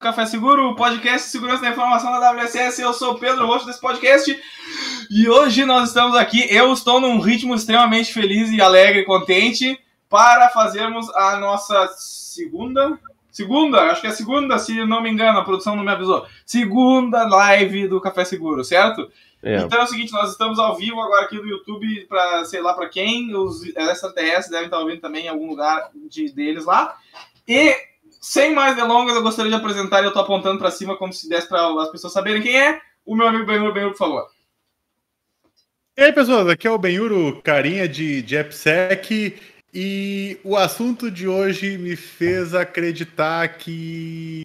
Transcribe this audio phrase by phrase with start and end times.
[0.00, 2.80] Café Seguro, o podcast de segurança da informação da WSS.
[2.80, 4.40] Eu sou o Pedro, host desse podcast.
[5.10, 6.46] E hoje nós estamos aqui.
[6.54, 9.76] Eu estou num ritmo extremamente feliz e alegre, contente,
[10.08, 12.96] para fazermos a nossa segunda.
[13.28, 16.24] Segunda, acho que é segunda, se não me engano, a produção não me avisou.
[16.46, 19.10] Segunda live do Café Seguro, certo?
[19.42, 19.56] É.
[19.56, 22.72] Então é o seguinte, nós estamos ao vivo agora aqui no YouTube para sei lá
[22.72, 26.96] para quem, os extraterrestres devem estar ouvindo também em algum lugar de, deles lá.
[27.48, 27.76] E
[28.20, 31.48] sem mais delongas, eu gostaria de apresentar, eu tô apontando para cima como se desse
[31.48, 33.72] para as pessoas saberem quem é, o meu amigo Benhuro.
[33.72, 34.26] Benhuro, por favor.
[35.96, 38.36] E aí, pessoas, aqui é o Benhuro, carinha de, de
[39.72, 44.42] e o assunto de hoje me fez acreditar que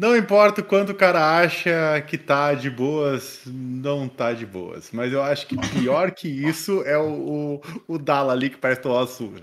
[0.00, 4.90] não importa o quanto o cara acha que tá de boas, não tá de boas.
[4.92, 8.80] Mas eu acho que pior que isso é o, o, o Dala ali que parece
[8.80, 9.42] toda a surra.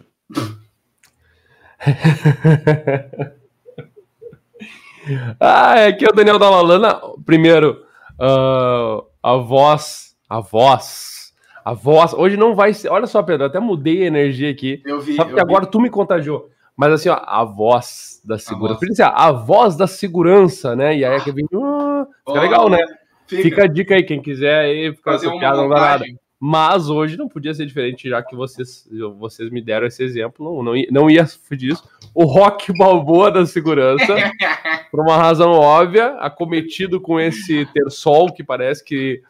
[5.40, 7.00] ah, aqui é o Daniel da Lalana.
[7.26, 7.84] Primeiro,
[8.20, 10.16] uh, a voz.
[10.30, 11.34] A voz.
[11.64, 12.14] A voz.
[12.14, 12.90] Hoje não vai ser.
[12.90, 14.82] Olha só, Pedro, até mudei a energia aqui.
[14.86, 15.16] Eu vi.
[15.16, 15.72] Só porque agora vi.
[15.72, 16.50] tu me contagiou.
[16.76, 18.76] Mas assim, ó, a voz da segurança.
[18.76, 20.96] A voz, assim, a voz da segurança, né?
[20.96, 21.46] E aí é que vem.
[21.46, 22.78] Uh, fica oh, legal, né?
[23.26, 23.44] Fica.
[23.44, 23.64] fica.
[23.64, 26.06] a dica aí, quem quiser aí, fica Fazer uma piada, não dá nada.
[26.40, 30.64] Mas hoje não podia ser diferente, já que vocês, vocês me deram esse exemplo, não,
[30.64, 31.84] não, não ia fugir disso.
[32.14, 34.06] O rock balboa da segurança,
[34.92, 39.22] por uma razão óbvia, acometido com esse ter sol que parece que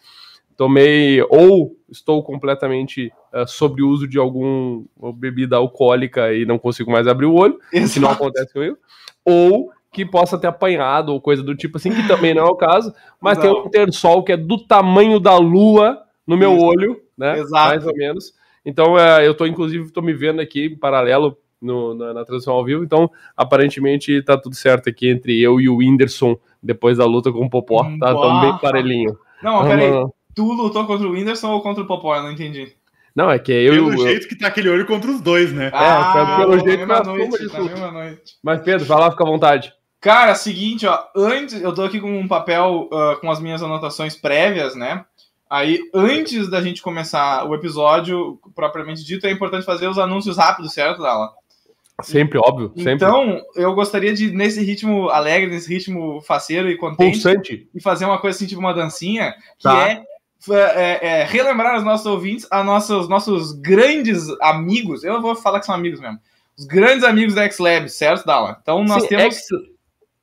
[0.57, 6.91] tomei ou estou completamente uh, sobre o uso de alguma bebida alcoólica e não consigo
[6.91, 7.93] mais abrir o olho, Exato.
[7.93, 8.77] que não acontece comigo,
[9.23, 12.55] ou que possa ter apanhado ou coisa do tipo assim, que também não é o
[12.55, 16.65] caso, mas tem um ter sol que é do tamanho da lua no meu Isso.
[16.65, 17.39] olho, né?
[17.39, 17.69] Exato.
[17.69, 18.33] Mais ou menos.
[18.65, 22.53] Então, é, eu tô, inclusive, tô me vendo aqui em paralelo no, na, na transmissão
[22.53, 27.05] ao vivo, então, aparentemente, tá tudo certo aqui entre eu e o Whindersson, depois da
[27.05, 29.17] luta com o Popó, hum, tá tão bem parelhinho.
[29.41, 29.91] Não, peraí,
[30.35, 32.15] tu lutou contra o Whindersson ou contra o Popó?
[32.15, 32.75] Eu não entendi.
[33.15, 33.73] Não, é que eu.
[33.73, 35.71] Pelo eu, jeito que tá aquele olho contra os dois, né?
[35.73, 38.37] Ah, é, pelo jeito que tá noite, tá mesma noite.
[38.43, 39.73] Mas, Pedro, vai lá, fica à vontade.
[39.99, 40.99] Cara, seguinte, ó.
[41.15, 45.03] Antes, eu tô aqui com um papel uh, com as minhas anotações prévias, né?
[45.49, 50.73] Aí, antes da gente começar o episódio, propriamente dito, é importante fazer os anúncios rápidos,
[50.73, 51.31] certo, Dala?
[52.03, 52.71] Sempre, óbvio.
[52.75, 52.93] Sempre.
[52.93, 57.67] Então, eu gostaria de, nesse ritmo alegre, nesse ritmo faceiro e contente, Pulsante.
[57.73, 59.89] e fazer uma coisa assim, tipo uma dancinha, que tá.
[59.89, 60.03] é,
[60.49, 65.65] é, é, relembrar os nossos ouvintes, a nossos, nossos grandes amigos, eu vou falar que
[65.65, 66.19] são amigos mesmo,
[66.57, 68.57] os grandes amigos da X-Lab, certo, Dala?
[68.61, 69.35] Então, nós Sim, temos...
[69.35, 69.47] X...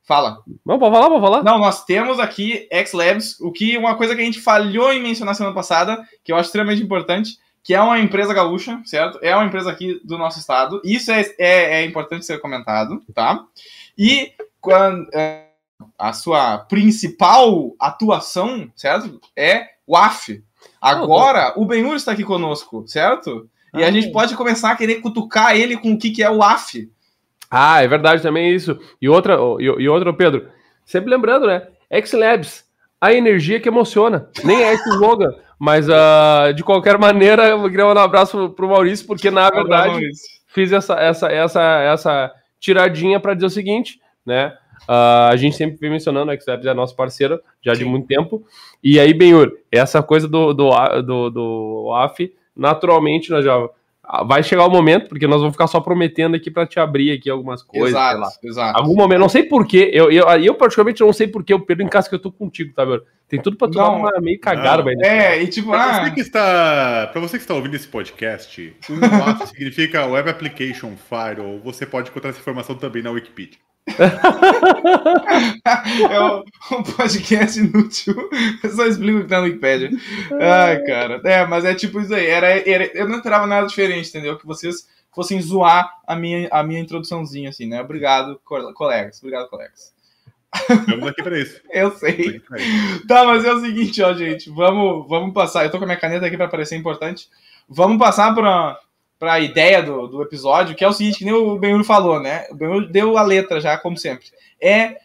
[0.05, 0.43] Fala.
[0.63, 1.43] Não, pode falar, pode falar.
[1.43, 5.01] Não, nós temos aqui X Labs, o que uma coisa que a gente falhou em
[5.01, 9.17] mencionar semana passada, que eu acho extremamente importante, que é uma empresa gaúcha, certo?
[9.23, 10.79] É uma empresa aqui do nosso estado.
[10.85, 13.43] Isso é, é, é importante ser comentado, tá?
[13.97, 15.47] E quando, é,
[15.97, 19.19] a sua principal atuação, certo?
[19.35, 20.43] É o AF.
[20.79, 23.49] Agora, o Benhur está aqui conosco, certo?
[23.73, 26.43] E a gente pode começar a querer cutucar ele com o que, que é o
[26.43, 26.89] AF.
[27.49, 28.79] Ah, é verdade também isso.
[29.01, 30.47] E outra, e, e outra, Pedro,
[30.83, 31.67] sempre lembrando, né?
[31.89, 32.65] X-Labs,
[32.99, 34.29] a energia que emociona.
[34.43, 38.69] Nem é esse slogan, mas uh, de qualquer maneira, eu queria mandar um abraço pro
[38.69, 40.09] Maurício, porque na verdade
[40.47, 44.57] fiz essa, essa, essa, essa tiradinha para dizer o seguinte, né?
[44.83, 47.79] Uh, a gente sempre vem mencionando, a X-Labs é nosso parceiro já Sim.
[47.79, 48.45] de muito tempo.
[48.83, 50.69] E aí, Benhur, essa coisa do, do,
[51.01, 53.57] do, do AF, naturalmente nós já
[54.27, 57.29] vai chegar o momento, porque nós vamos ficar só prometendo aqui para te abrir aqui
[57.29, 57.89] algumas coisas.
[57.89, 58.29] Exato, lá.
[58.43, 58.79] exato.
[58.79, 61.89] Algum momento, não sei porquê, eu, eu, eu particularmente não sei porquê, o Pedro em
[61.89, 63.01] casa que eu tô contigo, tá, meu?
[63.27, 65.03] Tem tudo para tu não, dar uma meio cagada, velho.
[65.03, 68.75] É, e tipo, pra, ah, você que está, pra você que está ouvindo esse podcast,
[68.87, 73.59] o significa Web Application Firewall, você pode encontrar essa informação também na Wikipedia.
[76.09, 78.15] É um, podcast inútil.
[78.63, 79.91] Eu só explico o que tá no Wikipedia.
[80.41, 81.21] Ai, cara.
[81.23, 82.25] É, mas é tipo isso aí.
[82.25, 84.37] Era, era, eu não esperava nada diferente, entendeu?
[84.37, 87.79] Que vocês fossem zoar a minha, a minha introduçãozinha, assim, né?
[87.81, 89.19] Obrigado, colegas.
[89.19, 89.93] Obrigado, colegas.
[90.69, 91.61] Estamos aqui pra isso.
[91.69, 92.41] Eu sei.
[93.07, 94.49] Tá, mas é o seguinte, ó, gente.
[94.49, 95.63] Vamos, vamos passar.
[95.63, 97.29] Eu tô com a minha caneta aqui para parecer importante.
[97.67, 98.79] Vamos passar para
[99.17, 102.19] para a ideia do, do episódio, que é o seguinte, que nem o Benhur falou,
[102.19, 102.47] né?
[102.51, 104.27] O Benhur deu a letra já, como sempre.
[104.61, 104.97] É,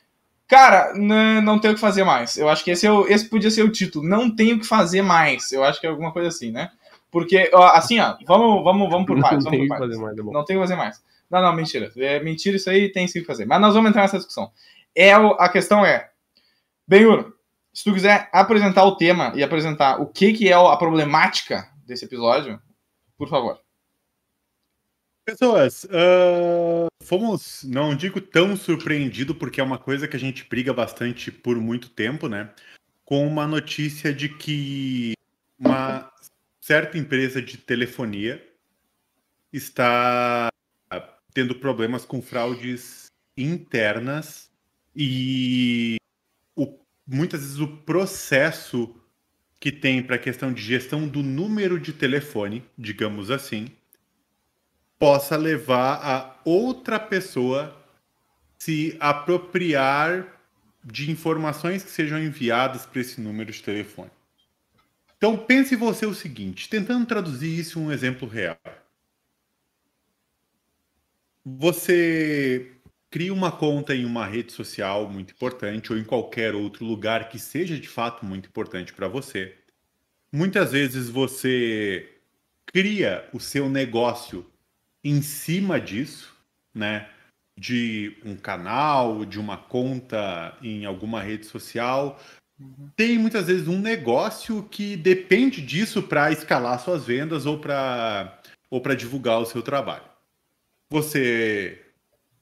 [0.48, 2.36] cara, não tem o que fazer mais.
[2.36, 4.06] Eu acho que esse, é o, esse podia ser o título.
[4.06, 5.52] Não tem o que fazer mais.
[5.52, 6.70] Eu acho que é alguma coisa assim, né?
[7.10, 9.44] Porque, ó, assim, ó, vamos, vamos, vamos por partes.
[9.44, 10.18] Não tem o que fazer mais.
[10.18, 11.02] É não tem o que fazer mais.
[11.30, 11.90] Não, não, mentira.
[11.96, 13.46] É mentira isso aí, tem sim o que fazer.
[13.46, 14.50] Mas nós vamos entrar nessa discussão.
[14.94, 16.10] É, a questão é,
[16.86, 17.32] Benhur,
[17.72, 22.04] se tu quiser apresentar o tema e apresentar o que, que é a problemática desse
[22.04, 22.60] episódio,
[23.16, 23.60] por favor.
[25.31, 30.73] Pessoas, uh, fomos, não digo tão surpreendido, porque é uma coisa que a gente briga
[30.73, 32.53] bastante por muito tempo, né?
[33.05, 35.12] Com uma notícia de que
[35.56, 36.12] uma
[36.61, 38.44] certa empresa de telefonia
[39.53, 40.49] está
[41.32, 43.06] tendo problemas com fraudes
[43.37, 44.50] internas
[44.97, 45.97] e
[46.56, 48.97] o, muitas vezes o processo
[49.61, 53.69] que tem para a questão de gestão do número de telefone, digamos assim,
[55.00, 57.75] possa levar a outra pessoa
[58.58, 60.38] se apropriar
[60.85, 64.11] de informações que sejam enviadas para esse número de telefone.
[65.17, 68.58] Então pense você o seguinte, tentando traduzir isso em um exemplo real.
[71.43, 72.70] Você
[73.11, 77.38] cria uma conta em uma rede social muito importante ou em qualquer outro lugar que
[77.38, 79.56] seja de fato muito importante para você.
[80.31, 82.06] Muitas vezes você
[82.67, 84.46] cria o seu negócio
[85.05, 86.35] em cima disso,
[86.75, 87.08] né?
[87.58, 92.19] De um canal, de uma conta em alguma rede social.
[92.58, 92.91] Uhum.
[92.97, 98.38] Tem muitas vezes um negócio que depende disso para escalar suas vendas ou para
[98.70, 100.05] ou para divulgar o seu trabalho.
[100.91, 101.85] Você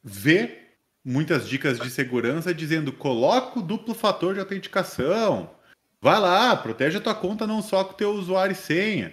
[0.02, 0.58] vê
[1.04, 5.50] muitas dicas de segurança dizendo coloca o duplo fator de autenticação.
[6.00, 9.12] Vai lá, protege a tua conta não só com o teu usuário e senha.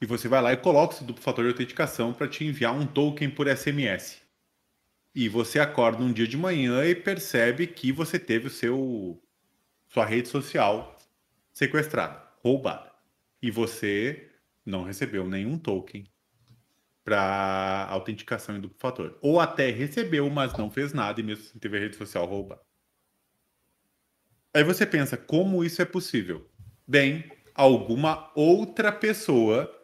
[0.00, 2.86] E você vai lá e coloca esse duplo fator de autenticação para te enviar um
[2.86, 4.22] token por SMS.
[5.14, 9.20] E você acorda um dia de manhã e percebe que você teve o seu
[9.88, 10.96] sua rede social
[11.52, 12.92] sequestrada, roubada.
[13.42, 14.30] E você
[14.64, 16.06] não recebeu nenhum token
[17.02, 19.18] para autenticação em duplo fator.
[19.20, 22.60] Ou até recebeu, mas não fez nada e mesmo assim teve a rede social roubada.
[24.54, 26.48] Aí você pensa, como isso é possível?
[26.86, 29.77] Bem, alguma outra pessoa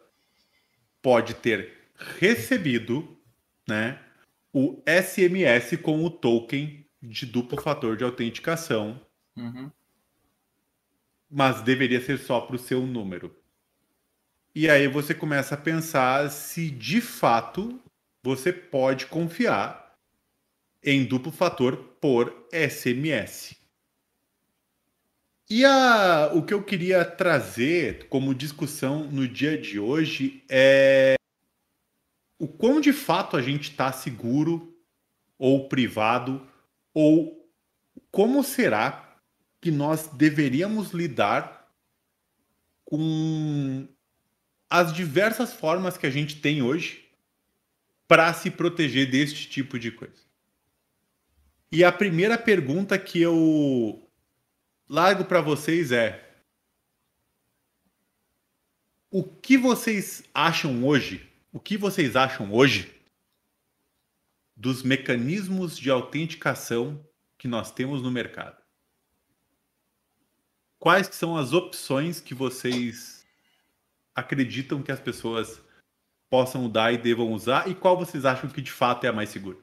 [1.05, 1.71] pode ter
[2.17, 3.15] recebido
[3.67, 4.01] né,
[4.51, 8.99] o SMS com o token de duplo fator de autenticação,
[9.37, 9.69] uhum.
[11.29, 13.35] mas deveria ser só para o seu número.
[14.55, 17.79] E aí você começa a pensar se de fato
[18.23, 19.95] você pode confiar
[20.83, 23.55] em duplo fator por SMS.
[25.47, 31.15] E a, o que eu queria trazer como discussão no dia de hoje é
[32.39, 34.75] o quão de fato a gente está seguro
[35.37, 36.45] ou privado,
[36.93, 37.47] ou
[38.09, 39.19] como será
[39.61, 41.71] que nós deveríamos lidar
[42.83, 43.87] com
[44.69, 47.07] as diversas formas que a gente tem hoje
[48.07, 50.23] para se proteger deste tipo de coisa.
[51.71, 54.04] E a primeira pergunta que eu
[54.87, 56.25] largo para vocês é:
[59.09, 61.31] o que vocês acham hoje?
[61.51, 62.93] O que vocês acham hoje
[64.55, 67.05] dos mecanismos de autenticação
[67.37, 68.61] que nós temos no mercado?
[70.77, 73.25] Quais são as opções que vocês
[74.13, 75.61] acreditam que as pessoas
[76.29, 79.29] possam dar e devam usar e qual vocês acham que de fato é a mais
[79.29, 79.57] segura?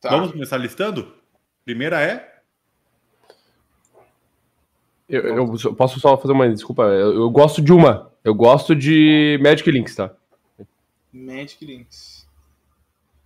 [0.00, 0.10] Tá.
[0.10, 1.12] Vamos começar listando?
[1.64, 2.33] Primeira é
[5.08, 6.82] eu, eu, posso só fazer uma desculpa.
[6.84, 8.12] Eu, eu, gosto de uma.
[8.22, 10.14] Eu gosto de Magic Links, tá?
[11.12, 12.26] Magic Links.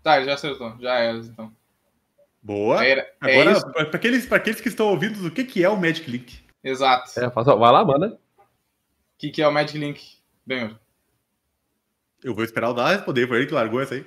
[0.03, 0.75] Tá, já acertou.
[0.81, 1.53] Já era, então.
[2.43, 2.85] Boa.
[2.85, 5.77] Era, é Agora, é para aqueles, aqueles que estão ouvindo, o que, que é o
[5.77, 6.41] Magic Link?
[6.63, 7.19] Exato.
[7.19, 8.09] É, faça, vai lá, manda.
[8.09, 10.17] O que, que é o Magic Link,
[10.47, 10.77] Benhor?
[12.23, 14.05] Eu vou esperar o Dá responder, foi ele que largou essa aí.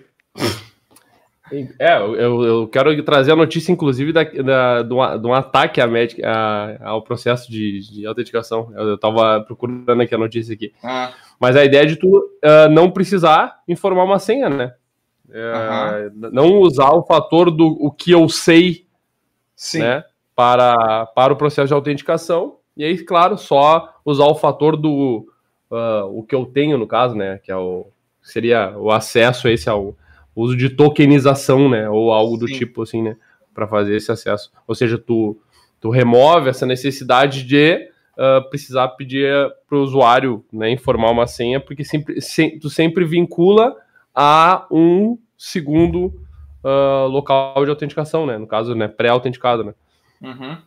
[1.79, 5.81] É, eu, eu quero trazer a notícia, inclusive, da, da, de, um, de um ataque
[5.81, 8.71] à Magic, a, ao processo de, de autenticação.
[8.75, 10.73] Eu, estava procurando aqui a notícia aqui.
[10.83, 11.11] Ah.
[11.39, 14.73] Mas a ideia de tu uh, não precisar informar uma senha, né?
[15.31, 18.85] Uh, Não usar o fator do o que eu sei
[19.55, 19.79] Sim.
[19.79, 20.03] Né,
[20.35, 22.57] para, para o processo de autenticação.
[22.75, 25.25] E aí, claro, só usar o fator do
[25.69, 27.37] uh, o que eu tenho, no caso, né?
[27.37, 27.87] Que é o,
[28.21, 29.95] seria o acesso a esse ao
[30.35, 31.89] uso de tokenização, né?
[31.89, 33.17] Ou algo do tipo assim, né?
[33.53, 34.51] Para fazer esse acesso.
[34.67, 35.39] Ou seja, tu,
[35.79, 39.31] tu remove essa necessidade de uh, precisar pedir
[39.67, 43.75] para o usuário né, informar uma senha, porque sempre, se, tu sempre vincula
[44.15, 46.13] a um segundo
[46.63, 48.37] uh, local de autenticação, né?
[48.37, 49.73] No caso, né, pré-autenticado, né?
[50.21, 50.57] Uhum.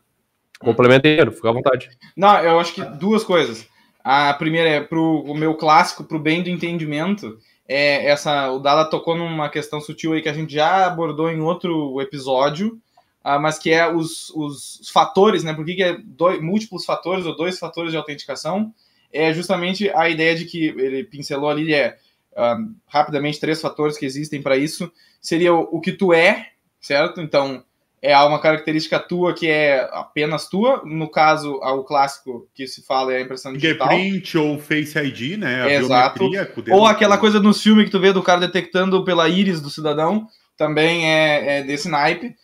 [0.58, 1.90] Complementa inteiro, fica à vontade.
[2.16, 3.68] Não, eu acho que duas coisas.
[4.02, 8.58] A primeira é para o meu clássico, para o bem do entendimento é, essa, o
[8.58, 12.80] Dala tocou numa questão sutil aí que a gente já abordou em outro episódio,
[13.24, 15.54] uh, mas que é os, os fatores, né?
[15.54, 18.72] Por que, que é dois, múltiplos fatores ou dois fatores de autenticação?
[19.12, 21.96] É justamente a ideia de que ele pincelou ali é
[22.32, 24.92] uh, rapidamente três fatores que existem para isso.
[25.20, 27.22] Seria o, o, que tu é, certo?
[27.22, 27.64] Então,
[28.04, 30.82] é uma característica tua que é apenas tua.
[30.84, 33.88] No caso, o clássico que se fala é a impressão digital.
[33.88, 35.62] Fingerprint ou Face ID, né?
[35.62, 36.30] A Exato.
[36.70, 40.26] Ou aquela coisa no filme que tu vê do cara detectando pela íris do cidadão,
[40.54, 42.34] também é, é desse naipe.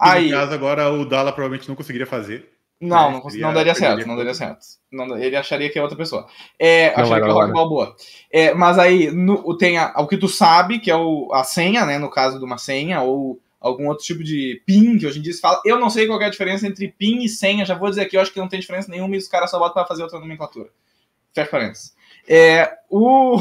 [0.00, 2.48] Aí, no caso, agora o Dala provavelmente não conseguiria fazer.
[2.80, 4.60] Não, não, não, daria certo, não daria certo.
[4.90, 6.26] Não, ele acharia que é outra pessoa.
[6.58, 7.96] É, não acharia que é o Rock Balboa.
[8.32, 11.84] É, mas aí no, tem a, o que tu sabe, que é o, a senha,
[11.84, 11.98] né?
[11.98, 15.32] No caso de uma senha, ou algum outro tipo de PIN, que hoje em dia
[15.32, 15.60] se fala.
[15.64, 18.16] Eu não sei qual é a diferença entre PIN e senha, já vou dizer aqui,
[18.16, 20.18] eu acho que não tem diferença nenhuma e os caras só botam para fazer outra
[20.18, 20.70] nomenclatura.
[21.32, 21.94] Fecha parênteses.
[22.26, 23.36] É, o,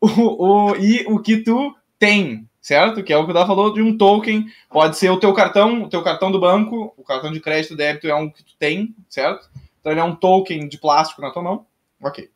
[0.00, 3.02] o, o, e o que tu tem, certo?
[3.02, 4.46] Que é o que o Dá falou de um token.
[4.70, 8.06] Pode ser o teu cartão, o teu cartão do banco, o cartão de crédito, débito
[8.06, 9.48] é um que tu tem, certo?
[9.80, 11.66] Então ele é um token de plástico na tua mão.
[12.00, 12.30] Ok.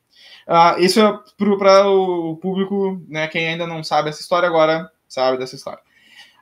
[0.47, 1.19] Uh, isso é
[1.57, 3.27] para o público, né?
[3.27, 5.81] Quem ainda não sabe essa história agora sabe dessa história.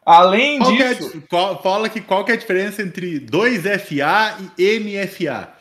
[0.10, 1.18] Além qual disso.
[1.18, 5.54] É, qual, fala que qual que é a diferença entre 2FA e MFA?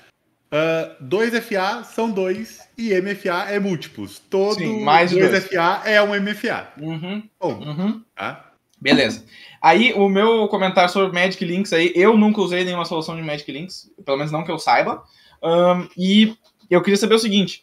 [0.51, 4.19] Uh, 2FA são dois e MFA é múltiplos.
[4.19, 6.69] Todo Sim, mais 2FA é um MFA.
[6.81, 8.03] Uhum, Bom, uhum.
[8.17, 8.53] Tá?
[8.81, 9.23] Beleza.
[9.61, 13.53] Aí, o meu comentário sobre Magic Links aí, eu nunca usei nenhuma solução de Magic
[13.53, 15.03] Links, pelo menos não que eu saiba.
[15.43, 16.35] Um, e
[16.71, 17.63] eu queria saber o seguinte: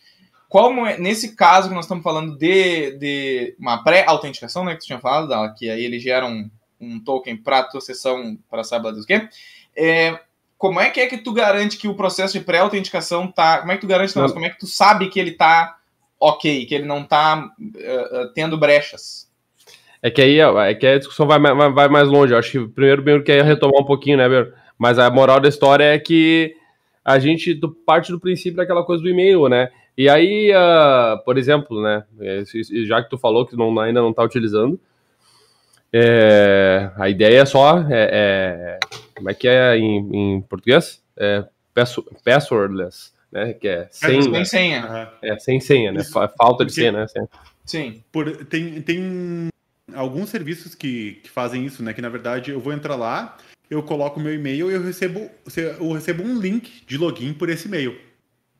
[0.87, 4.99] é, nesse caso que nós estamos falando de, de uma pré-autenticação, né, que tu tinha
[4.99, 6.47] falado, que aí ele gera um,
[6.85, 9.27] um token para a tua sessão para saber do que,
[9.75, 10.19] é,
[10.57, 13.59] como é que é que tu garante que o processo de pré-autenticação tá.
[13.59, 15.77] Como é que tu garante, não, como é que tu sabe que ele tá
[16.19, 19.29] ok, que ele não tá uh, tendo brechas?
[20.01, 22.33] É que aí é que a discussão vai, vai, vai mais longe.
[22.33, 24.53] Eu acho que primeiro bem quer retomar um pouquinho, né, Ber?
[24.77, 26.55] Mas a moral da história é que
[27.03, 29.69] a gente parte do princípio daquela coisa do e-mail, né?
[29.97, 32.03] E aí, uh, por exemplo, né,
[32.85, 34.79] já que tu falou que não, ainda não está utilizando,
[35.97, 38.79] é, a ideia é só é, é,
[39.15, 41.01] como é que é em, em português?
[41.15, 41.45] É
[42.23, 43.53] passwordless, né?
[43.53, 45.11] Que é sem, sem senha.
[45.21, 46.01] É, sem senha, né?
[46.01, 46.11] Isso.
[46.37, 47.05] Falta de senha, né?
[47.63, 48.03] Sim.
[48.11, 49.47] Por, tem, tem
[49.93, 51.93] alguns serviços que, que fazem isso, né?
[51.93, 53.37] Que na verdade eu vou entrar lá,
[53.69, 55.29] eu coloco meu e-mail e eu recebo,
[55.79, 57.97] eu recebo um link de login por esse e-mail.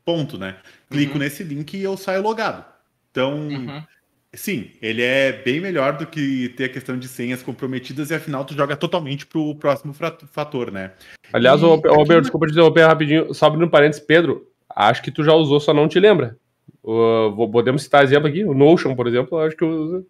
[0.06, 0.56] Ponto, né?
[0.90, 1.20] Clico uhum.
[1.20, 2.64] nesse link e eu saio logado.
[3.12, 3.84] Então, uhum.
[4.36, 8.44] Sim, ele é bem melhor do que ter a questão de senhas comprometidas e afinal
[8.44, 10.92] tu joga totalmente pro próximo fator, né?
[11.32, 12.22] Aliás, e, o, o, aqui...
[12.22, 15.88] desculpa te interromper rapidinho, só abrindo parênteses, Pedro, acho que tu já usou, só não
[15.88, 16.38] te lembra.
[16.84, 20.06] Uh, podemos citar exemplo aqui, o Notion, por exemplo, acho que uso.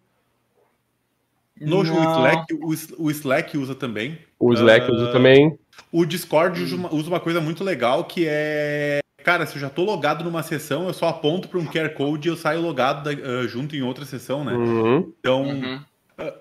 [1.58, 4.18] Notion, o Slack, o, o, Slack usa também.
[4.38, 5.58] O Slack uh, usa também.
[5.90, 9.68] O Discord usa uma, usa uma coisa muito legal que é cara, se eu já
[9.68, 13.02] tô logado numa sessão, eu só aponto para um QR Code e eu saio logado
[13.02, 14.52] da, uh, junto em outra sessão, né?
[14.52, 15.12] Uhum.
[15.18, 15.84] Então, uhum.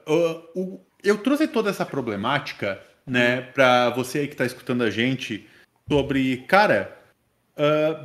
[0.08, 4.92] Uh, uh, eu trouxe toda essa problemática, né, para você aí que tá escutando a
[4.92, 5.50] gente,
[5.90, 6.96] sobre, cara,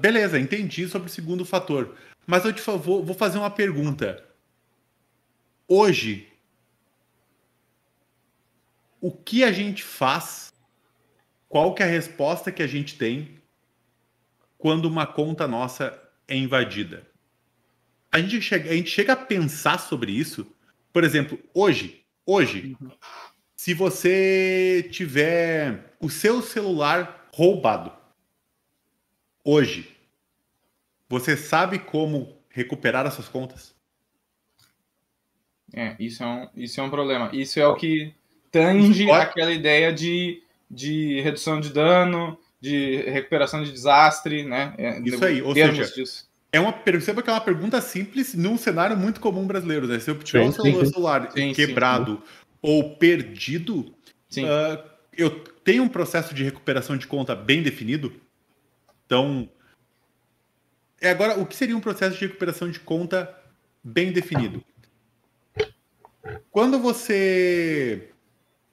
[0.01, 1.95] beleza, entendi sobre o segundo fator,
[2.27, 4.25] mas eu te vou, vou fazer uma pergunta.
[5.69, 6.27] Hoje,
[9.01, 10.53] o que a gente faz?
[11.49, 13.40] Qual que é a resposta que a gente tem
[14.61, 15.99] quando uma conta nossa
[16.29, 17.03] é invadida.
[18.13, 20.47] A gente chega, a, gente chega a pensar sobre isso.
[20.93, 22.91] Por exemplo, hoje, hoje, uhum.
[23.57, 27.91] se você tiver o seu celular roubado,
[29.43, 29.97] hoje,
[31.09, 33.75] você sabe como recuperar as suas contas?
[35.73, 37.31] É, isso é um, isso é um problema.
[37.33, 38.13] Isso é o que
[38.51, 44.75] tange aquela ideia de, de redução de dano, de recuperação de desastre, né?
[44.77, 46.29] É, Isso aí, ou seja, disso.
[46.53, 49.99] é uma, perceba que é uma pergunta simples num cenário muito comum brasileiro, né?
[49.99, 52.43] Se eu tiver um celular sim, quebrado sim.
[52.61, 55.31] ou perdido, uh, eu
[55.65, 58.13] tenho um processo de recuperação de conta bem definido.
[59.07, 59.49] Então,
[61.01, 63.35] é agora o que seria um processo de recuperação de conta
[63.83, 64.63] bem definido?
[66.51, 68.11] Quando você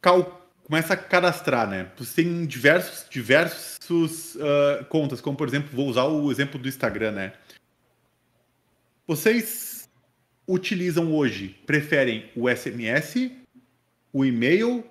[0.01, 1.89] calcula começa a cadastrar, né?
[1.97, 7.11] Você tem diversos, diversos uh, contas, como por exemplo, vou usar o exemplo do Instagram,
[7.11, 7.33] né?
[9.07, 9.89] Vocês
[10.45, 13.31] utilizam hoje, preferem o SMS,
[14.11, 14.83] o e-mail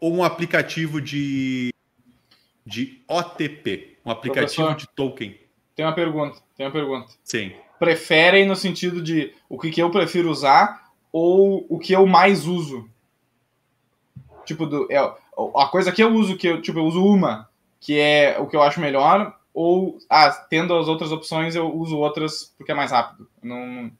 [0.00, 1.72] ou um aplicativo de,
[2.66, 5.38] de OTP, um aplicativo Professor, de token?
[5.76, 7.12] Tem uma pergunta, tem uma pergunta.
[7.22, 7.52] Sim.
[7.78, 12.46] Preferem no sentido de o que, que eu prefiro usar ou o que eu mais
[12.46, 12.90] uso?
[14.48, 17.98] Tipo, do, é, a coisa que eu uso, que eu, tipo, eu uso uma, que
[17.98, 22.54] é o que eu acho melhor, ou, ah, tendo as outras opções, eu uso outras
[22.56, 23.28] porque é mais rápido.
[23.42, 23.90] Não,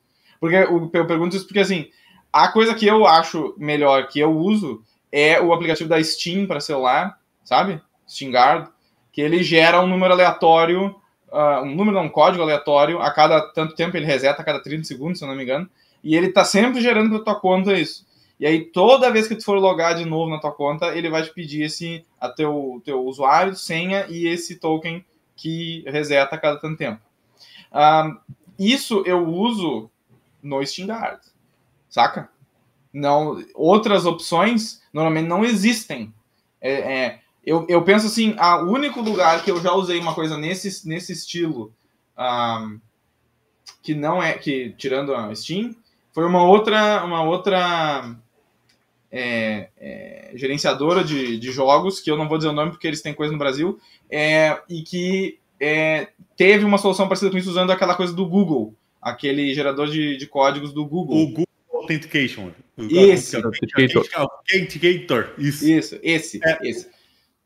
[0.40, 1.88] Porque eu, pergunto isso porque assim,
[2.33, 6.61] a coisa que eu acho melhor que eu uso é o aplicativo da Steam para
[6.61, 7.81] celular, sabe?
[8.09, 8.69] Steam Guard,
[9.12, 10.95] que ele gera um número aleatório,
[11.31, 14.85] uh, um número, um código aleatório, a cada tanto tempo ele reseta, a cada 30
[14.85, 15.69] segundos, se eu não me engano,
[16.02, 18.07] e ele tá sempre gerando para tua conta isso.
[18.38, 21.23] E aí, toda vez que tu for logar de novo na tua conta, ele vai
[21.23, 25.04] te pedir esse, a teu, teu usuário, senha e esse token
[25.37, 27.00] que reseta a cada tanto tempo.
[27.73, 28.16] Uh,
[28.59, 29.90] isso eu uso
[30.42, 31.21] no SteamGuard,
[31.88, 32.28] saca?
[32.92, 36.12] Não, outras opções normalmente não existem.
[36.61, 40.37] É, é, eu, eu penso assim, o único lugar que eu já usei uma coisa
[40.37, 41.73] nesse, nesse estilo
[42.18, 42.80] um,
[43.83, 45.75] que não é que tirando a Steam
[46.12, 48.16] foi uma outra uma outra
[49.10, 53.02] é, é, gerenciadora de, de jogos que eu não vou dizer o nome porque eles
[53.02, 53.78] têm coisa no Brasil
[54.10, 58.74] é, e que é, teve uma solução parecida com isso usando aquela coisa do Google
[59.00, 61.16] aquele gerador de, de códigos do Google.
[61.16, 62.50] O Google Authentication.
[62.78, 63.36] Esse.
[64.14, 65.34] Authenticator.
[65.38, 65.66] Isso.
[65.66, 66.58] Isso, esse, é.
[66.62, 66.88] esse.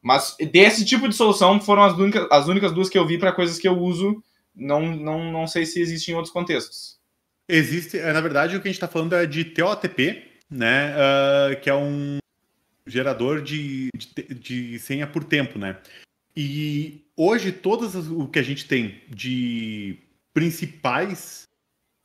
[0.01, 3.33] Mas desse tipo de solução foram as únicas, as únicas duas que eu vi para
[3.33, 4.23] coisas que eu uso.
[4.55, 6.99] Não, não, não sei se existem em outros contextos.
[7.49, 10.23] Existe, é, na verdade, o que a gente está falando é de TOTP,
[10.53, 10.95] né?
[10.95, 12.19] Uh, que é um
[12.87, 15.79] gerador de, de, de, senha por tempo, né?
[16.37, 19.99] E hoje, todas as, o que a gente tem de
[20.35, 21.49] principais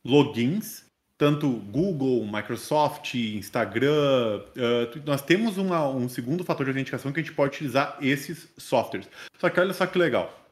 [0.03, 0.85] logins,
[1.17, 7.23] tanto Google, Microsoft, Instagram, uh, nós temos uma, um segundo fator de autenticação que a
[7.23, 9.09] gente pode utilizar esses softwares.
[9.37, 10.45] Só que olha só que legal.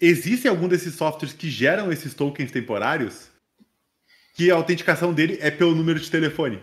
[0.00, 3.28] Existem algum desses softwares que geram esses tokens temporários
[4.38, 6.62] que a autenticação dele é pelo número de telefone.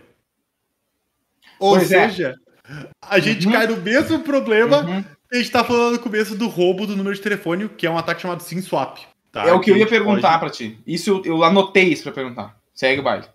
[1.59, 2.07] Ou pois é.
[2.07, 2.39] seja,
[2.69, 2.87] é.
[3.01, 3.51] a gente uhum.
[3.51, 5.03] cai no mesmo problema uhum.
[5.31, 7.97] A gente tá falando no começo do roubo do número de telefone, que é um
[7.97, 9.01] ataque chamado SimSwap.
[9.31, 9.43] Tá?
[9.43, 10.39] É o que, que eu ia perguntar pode...
[10.39, 10.79] para ti.
[10.87, 12.57] Isso eu, anotei isso para perguntar.
[12.73, 13.25] Segue o baile.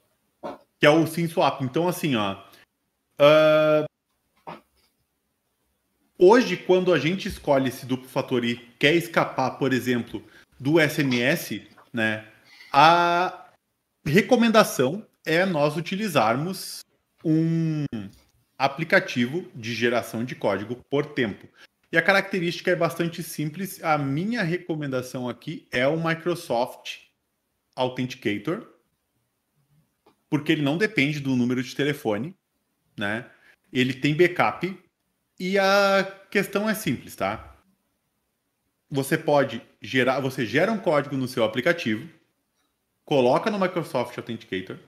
[0.78, 1.62] Que é o SimSwap.
[1.62, 2.36] Então, assim, ó.
[3.20, 3.84] Uh...
[6.16, 10.24] Hoje, quando a gente escolhe esse duplo fator e quer escapar, por exemplo,
[10.58, 11.60] do SMS,
[11.92, 12.24] né?
[12.72, 13.39] A
[14.04, 16.80] recomendação é nós utilizarmos
[17.24, 17.84] um
[18.56, 21.48] aplicativo de geração de código por tempo.
[21.92, 23.82] E a característica é bastante simples.
[23.82, 26.98] A minha recomendação aqui é o Microsoft
[27.74, 28.66] Authenticator,
[30.28, 32.36] porque ele não depende do número de telefone,
[32.96, 33.28] né?
[33.72, 34.78] Ele tem backup
[35.38, 37.56] e a questão é simples, tá?
[38.90, 42.08] Você pode gerar, você gera um código no seu aplicativo,
[43.10, 44.78] coloca no Microsoft Authenticator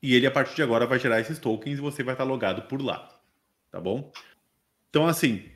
[0.00, 2.62] e ele a partir de agora vai gerar esses tokens e você vai estar logado
[2.68, 3.20] por lá,
[3.72, 4.12] tá bom?
[4.88, 5.50] Então assim,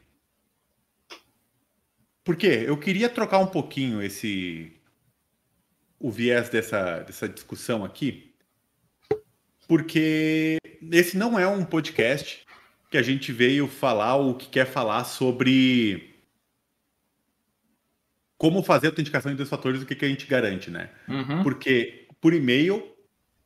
[2.24, 4.72] porque eu queria trocar um pouquinho esse
[6.00, 8.34] o viés dessa, dessa discussão aqui,
[9.68, 10.58] porque
[10.90, 12.44] esse não é um podcast
[12.90, 16.15] que a gente veio falar ou que quer falar sobre
[18.38, 20.90] como fazer a autenticação em dois fatores, o que, que a gente garante, né?
[21.08, 21.42] Uhum.
[21.42, 22.82] Porque por e-mail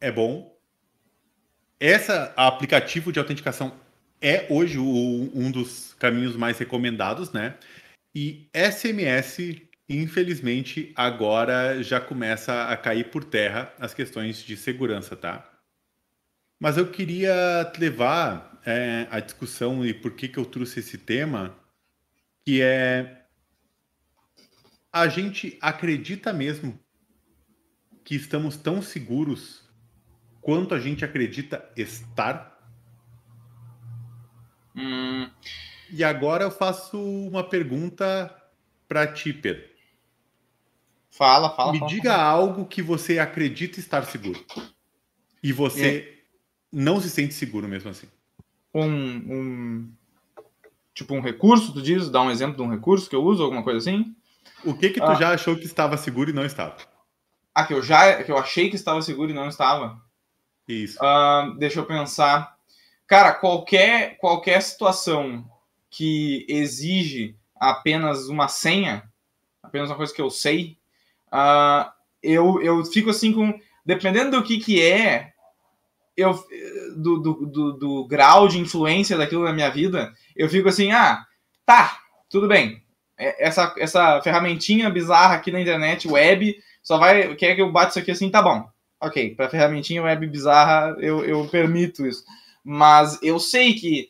[0.00, 0.57] é bom.
[1.79, 3.72] Essa aplicativo de autenticação
[4.20, 7.55] é hoje o, um dos caminhos mais recomendados, né?
[8.14, 15.48] E SMS, infelizmente, agora já começa a cair por terra as questões de segurança, tá?
[16.59, 21.57] Mas eu queria levar é, a discussão e por que, que eu trouxe esse tema,
[22.44, 23.19] que é
[24.92, 26.79] a gente acredita mesmo
[28.05, 29.68] que estamos tão seguros
[30.40, 32.59] quanto a gente acredita estar?
[34.74, 35.31] Hum,
[35.90, 38.35] e agora eu faço uma pergunta
[38.88, 39.68] para ti, Pedro.
[41.11, 41.72] Fala, fala.
[41.72, 42.22] Me fala, diga fala.
[42.22, 44.44] algo que você acredita estar seguro.
[45.42, 46.24] E você é.
[46.72, 48.07] não se sente seguro mesmo assim.
[48.72, 49.92] Um, um,
[51.00, 52.11] Tipo um recurso, tu diz?
[52.11, 54.14] Dá um exemplo de um recurso que eu uso, alguma coisa assim?
[54.64, 55.14] O que que tu ah.
[55.14, 56.76] já achou que estava seguro e não estava?
[57.55, 60.00] Ah, que eu já que eu achei que estava seguro e não estava?
[60.68, 60.98] Isso.
[61.03, 62.57] Uh, deixa eu pensar.
[63.07, 65.44] Cara, qualquer, qualquer situação
[65.90, 69.11] que exige apenas uma senha,
[69.62, 70.79] apenas uma coisa que eu sei,
[71.33, 71.90] uh,
[72.22, 73.59] eu, eu fico assim com.
[73.85, 75.33] Dependendo do que, que é,
[76.16, 76.35] eu,
[76.96, 81.24] do, do, do, do, grau de influência daquilo na minha vida, eu fico assim, ah,
[81.64, 81.98] tá,
[82.29, 82.85] tudo bem.
[83.20, 87.35] É, essa, essa ferramentinha bizarra aqui na internet, web, só vai.
[87.35, 88.66] Quer que eu bate isso aqui assim, tá bom.
[88.98, 92.24] Ok, para ferramentinha web bizarra, eu, eu permito isso.
[92.64, 94.09] Mas eu sei que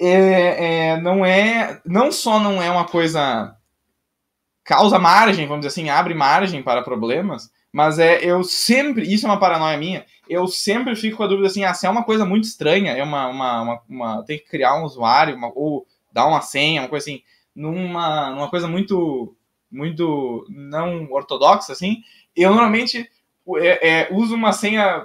[0.00, 1.80] é, é, não é.
[1.84, 3.56] Não só não é uma coisa
[4.64, 9.28] causa margem, vamos dizer assim, abre margem para problemas, mas é eu sempre, isso é
[9.28, 12.24] uma paranoia minha, eu sempre fico com a dúvida assim, ah, se é uma coisa
[12.24, 16.28] muito estranha, é uma, uma, uma, uma tem que criar um usuário, uma, ou dar
[16.28, 17.22] uma senha, uma coisa assim,
[17.54, 19.36] numa, numa coisa muito,
[19.70, 22.02] muito não ortodoxa, assim,
[22.36, 23.10] eu normalmente
[23.58, 25.04] é, é, uso uma senha,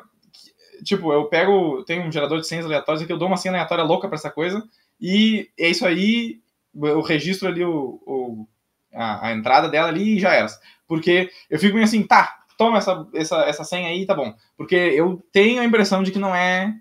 [0.83, 3.83] tipo, eu pego, tem um gerador de senhas aleatórias que eu dou uma senha aleatória
[3.83, 4.63] louca para essa coisa,
[5.01, 6.39] e é isso aí,
[6.79, 8.47] eu registro ali o, o
[8.93, 10.47] a, a, entrada dela ali e já era.
[10.87, 14.33] Porque eu fico meio assim, tá, toma essa, essa, essa senha aí, tá bom.
[14.55, 16.73] Porque eu tenho a impressão de que não é.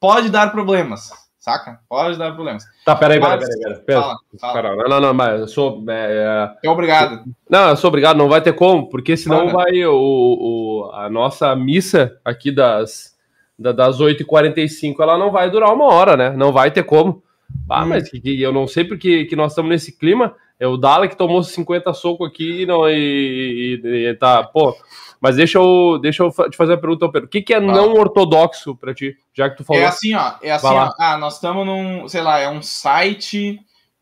[0.00, 1.80] Pode dar problemas, saca?
[1.88, 2.64] Pode dar problemas.
[2.84, 3.58] Tá, peraí, peraí, peraí.
[3.58, 4.02] peraí, peraí.
[4.02, 4.76] Fala, fala.
[4.76, 5.82] Não, não, não, mas eu sou.
[5.88, 6.70] É, é...
[6.70, 7.24] obrigado.
[7.48, 9.52] Não, eu sou obrigado, não vai ter como, porque senão Mano.
[9.52, 13.16] vai o, o, a nossa missa aqui das,
[13.58, 16.30] das 8h45, ela não vai durar uma hora, né?
[16.30, 17.22] Não vai ter como.
[17.68, 17.88] Ah, hum.
[17.88, 20.36] mas que, que, eu não sei porque que nós estamos nesse clima.
[20.60, 24.76] É o Dala que tomou 50 soco aqui não, e, e, e, tá, pô.
[25.18, 27.26] Mas deixa eu, deixa eu te fazer uma pergunta, Pedro.
[27.26, 29.82] O que, que é não ortodoxo para ti, já que tu falou?
[29.82, 30.34] É assim, ó.
[30.42, 30.92] É assim, ó.
[30.98, 33.58] Ah, nós estamos num, sei lá, é um site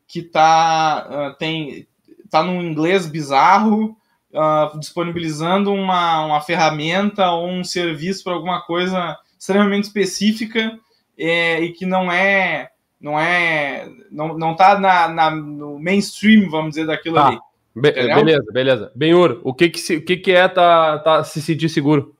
[0.09, 1.87] que tá, uh, tem,
[2.29, 3.97] tá num inglês bizarro,
[4.33, 10.77] uh, disponibilizando uma, uma ferramenta ou um serviço para alguma coisa extremamente específica
[11.16, 13.88] é, e que não é não é.
[14.11, 17.28] Não, não tá na, na, no mainstream, vamos dizer, daquilo tá.
[17.28, 17.38] ali.
[17.74, 18.92] Be beleza, beleza.
[18.94, 22.14] Benhur, o que que, se, o que que é tá, tá se sentir seguro?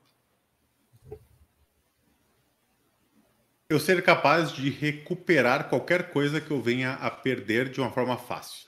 [3.69, 8.17] Eu ser capaz de recuperar qualquer coisa que eu venha a perder de uma forma
[8.17, 8.67] fácil.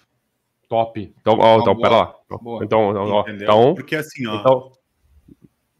[0.70, 1.14] Top.
[1.20, 2.16] Então, ó, então, pera lá.
[2.42, 2.64] Boa.
[2.64, 4.40] Então, ó, então, Porque assim, ó.
[4.40, 4.72] Então,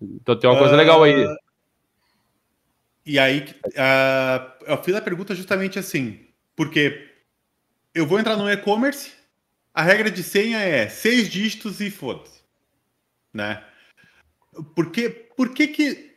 [0.02, 1.28] então tem uma coisa uh, legal aí.
[3.06, 6.20] E aí, uh, eu fiz a pergunta justamente assim,
[6.56, 7.10] porque
[7.94, 9.12] eu vou entrar no e-commerce,
[9.74, 12.42] a regra de senha é seis dígitos e foda-se,
[13.34, 13.64] né?
[14.76, 16.12] Por que, por que que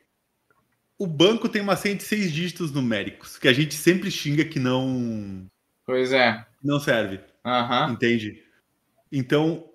[0.99, 4.59] o banco tem uma senha de seis dígitos numéricos, que a gente sempre xinga que
[4.59, 5.47] não...
[5.87, 6.44] Pois é.
[6.62, 7.20] Não serve.
[7.44, 7.92] Uhum.
[7.92, 8.42] Entende?
[9.11, 9.68] Então,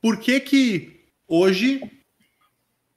[0.00, 1.80] por que que hoje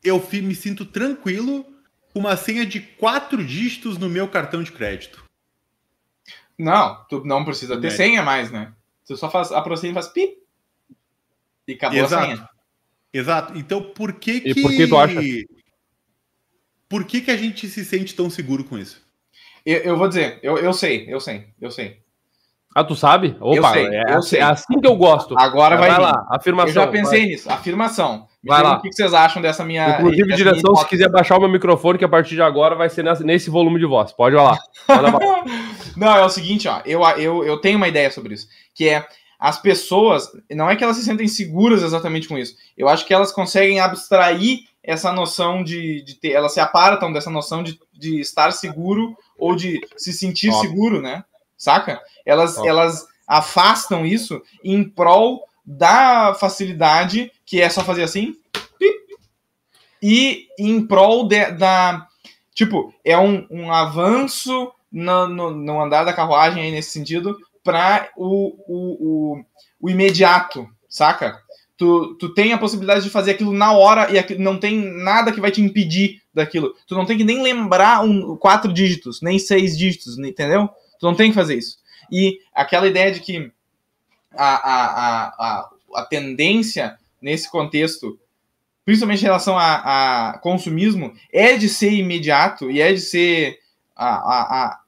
[0.07, 1.65] eu me sinto tranquilo
[2.13, 5.23] com uma senha de quatro dígitos no meu cartão de crédito.
[6.57, 7.91] Não, tu não precisa ter é.
[7.91, 8.73] senha mais, né?
[9.05, 10.37] Tu só faz, aproxima e faz pi
[11.67, 12.23] e acabou Exato.
[12.23, 12.49] a senha.
[13.13, 13.57] Exato.
[13.57, 14.49] Então por que que...
[14.49, 15.19] E por que tu acha?
[16.89, 19.05] Por que que a gente se sente tão seguro com isso?
[19.65, 22.01] Eu, eu vou dizer, eu, eu sei, eu sei, eu sei.
[22.73, 23.35] Ah, tu sabe?
[23.39, 25.37] Opa, sei, é, assim, é, assim que eu gosto.
[25.37, 26.69] Agora vai, vai lá, afirmação.
[26.69, 27.29] Eu já pensei vai.
[27.29, 28.27] nisso, afirmação.
[28.47, 28.77] Vai lá.
[28.77, 29.99] O que vocês acham dessa minha.
[29.99, 32.75] Inclusive, dessa direção, minha se quiser baixar o meu microfone, que a partir de agora
[32.75, 34.11] vai ser nesse volume de voz.
[34.11, 34.57] Pode ir lá.
[35.95, 36.81] não, é o seguinte, ó.
[36.85, 38.47] Eu, eu, eu tenho uma ideia sobre isso.
[38.73, 39.05] Que é
[39.39, 40.29] as pessoas.
[40.49, 42.55] Não é que elas se sentem seguras exatamente com isso.
[42.77, 46.31] Eu acho que elas conseguem abstrair essa noção de, de ter.
[46.31, 51.23] Elas se apartam dessa noção de, de estar seguro ou de se sentir seguro, né?
[51.57, 52.01] Saca?
[52.25, 58.35] Elas, elas afastam isso em prol da facilidade, que é só fazer assim,
[60.03, 62.05] e em prol de, da.
[62.53, 68.09] Tipo, é um, um avanço no, no, no, andar da carruagem aí nesse sentido para
[68.15, 69.45] o, o, o,
[69.79, 71.39] o, imediato, saca?
[71.77, 75.41] Tu, tu tem a possibilidade de fazer aquilo na hora e não tem nada que
[75.41, 76.75] vai te impedir daquilo.
[76.87, 80.67] Tu não tem que nem lembrar um, quatro dígitos, nem seis dígitos, entendeu?
[80.99, 81.77] Tu não tem que fazer isso.
[82.11, 83.51] E aquela ideia de que
[84.35, 88.19] a, a, a, a, tendência nesse contexto,
[88.85, 93.59] principalmente em relação a, a consumismo, é de ser imediato e é de ser
[93.95, 94.79] a, a, a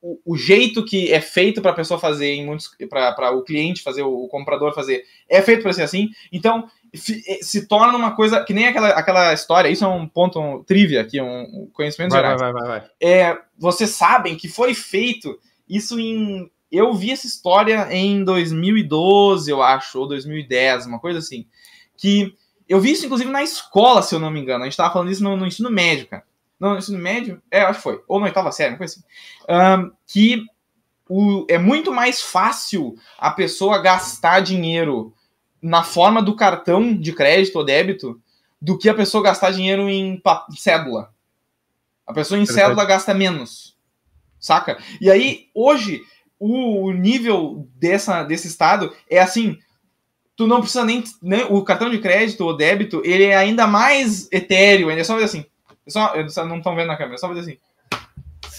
[0.00, 3.82] o, o, jeito que é feito para a pessoa fazer, em muitos para o cliente
[3.82, 6.10] fazer, o, o comprador fazer, é feito para ser assim.
[6.32, 9.68] Então eh, se torna uma coisa que nem aquela, aquela história.
[9.68, 12.38] Isso é um ponto um, trivia aqui, um conhecimento vai, geral.
[12.38, 16.50] Vai, vai, vai, É, vocês sabem que foi feito isso em.
[16.70, 21.46] Eu vi essa história em 2012, eu acho, ou 2010, uma coisa assim.
[21.96, 22.34] Que
[22.68, 24.62] eu vi isso, inclusive, na escola, se eu não me engano.
[24.62, 26.24] A gente tava falando isso no, no ensino médio, cara.
[26.60, 27.42] Não, no ensino médio?
[27.50, 28.02] É, acho que foi.
[28.06, 29.04] Ou na oitava série, uma coisa assim.
[29.48, 30.44] Um, que
[31.08, 35.14] o, é muito mais fácil a pessoa gastar dinheiro
[35.62, 38.20] na forma do cartão de crédito ou débito
[38.60, 40.20] do que a pessoa gastar dinheiro em
[40.56, 41.14] cédula.
[42.06, 43.78] A pessoa em cédula gasta menos
[44.40, 44.78] saca?
[45.00, 46.02] E aí, hoje,
[46.38, 49.58] o nível dessa, desse estado é assim,
[50.36, 54.30] tu não precisa nem, nem o cartão de crédito ou débito, ele é ainda mais
[54.30, 55.44] etéreo, ainda é só fazer assim.
[55.84, 57.58] É só, não estão vendo na câmera, é só fazer assim.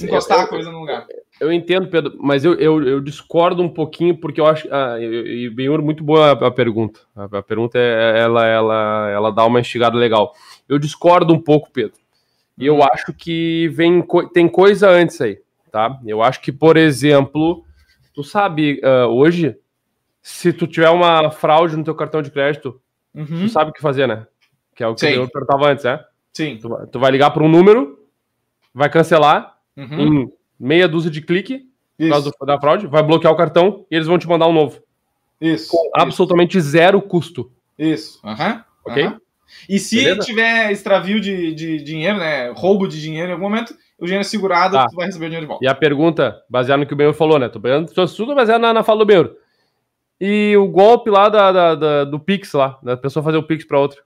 [0.04, 1.06] Encostar eu, a coisa no lugar.
[1.40, 4.68] Eu entendo, Pedro, mas eu, eu, eu, discordo um pouquinho, porque eu acho.
[4.72, 7.00] Ah, e bem, muito boa a, a pergunta.
[7.16, 10.34] A, a, pergunta é, ela, ela, ela dá uma instigada legal.
[10.68, 11.98] Eu discordo um pouco, Pedro.
[12.58, 12.84] E eu hum.
[12.84, 15.40] acho que vem, tem coisa antes aí,
[15.72, 15.98] tá?
[16.06, 17.64] Eu acho que, por exemplo,
[18.20, 19.56] tu sabe, uh, hoje,
[20.22, 22.82] se tu tiver uma fraude no teu cartão de crédito,
[23.16, 23.46] uhum.
[23.46, 24.28] tu sabe o que fazer, né?
[24.76, 25.14] Que é o que Sim.
[25.14, 26.04] eu perguntava antes, né?
[26.34, 26.58] Sim.
[26.62, 27.98] Tu, tu vai ligar para um número,
[28.74, 30.02] vai cancelar uhum.
[30.02, 31.66] em meia dúzia de clique
[31.98, 34.54] por causa do, da fraude, vai bloquear o cartão e eles vão te mandar um
[34.54, 34.84] novo.
[35.40, 35.72] Isso.
[35.72, 37.50] Com absolutamente zero custo.
[37.78, 38.20] Isso.
[38.26, 38.62] Uhum.
[38.86, 39.06] Ok?
[39.06, 39.18] Uhum.
[39.68, 40.20] E se Beleza?
[40.22, 42.52] tiver extravio de, de dinheiro, né?
[42.56, 44.86] Roubo de dinheiro em algum momento, o dinheiro é segurado, ah.
[44.90, 45.66] tu vai receber o dinheiro de volta.
[45.66, 47.50] E a pergunta, baseada no que o Benhor falou, né?
[47.50, 49.36] Tô tudo baseado na, na fala do Benhor.
[50.20, 53.66] E o golpe lá da, da, da, do Pix lá, da pessoa fazer o Pix
[53.66, 54.02] para outra.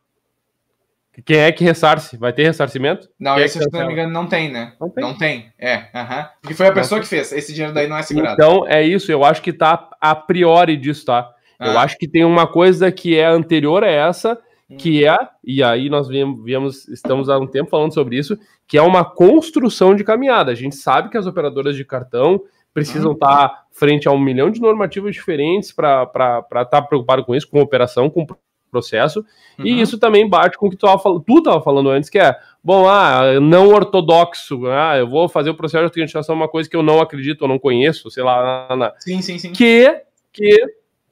[1.26, 2.18] Quem é que ressarce?
[2.18, 3.08] Vai ter ressarcimento?
[3.20, 4.74] Não, Quem esse, é se não me engano, não tem, né?
[4.82, 5.04] Não tem.
[5.04, 5.76] Não tem, é.
[5.94, 6.26] Uhum.
[6.42, 7.32] Porque foi a pessoa que fez.
[7.32, 8.34] Esse dinheiro daí não é segurado.
[8.34, 9.12] Então, é isso.
[9.12, 11.32] Eu acho que tá a priori disso, tá?
[11.60, 11.68] Ah.
[11.68, 14.40] Eu acho que tem uma coisa que é anterior a essa,
[14.78, 18.82] que é, e aí nós viemos, estamos há um tempo falando sobre isso, que é
[18.82, 20.52] uma construção de caminhada.
[20.52, 22.42] A gente sabe que as operadoras de cartão
[22.74, 23.48] precisam estar uhum.
[23.48, 27.62] tá frente a um milhão de normativas diferentes para estar tá preocupado com isso, com
[27.62, 28.26] operação, com
[28.74, 29.20] processo.
[29.60, 29.68] Uhum.
[29.68, 33.40] E isso também bate com o que tu estava falando antes, que é, bom, ah,
[33.40, 37.00] não ortodoxo, ah, eu vou fazer o processo de autenticação uma coisa que eu não
[37.00, 38.76] acredito, eu não conheço, sei lá.
[38.76, 38.94] Na...
[39.00, 39.54] Sim, sim, sim.
[39.54, 40.02] Que,
[40.34, 40.60] que,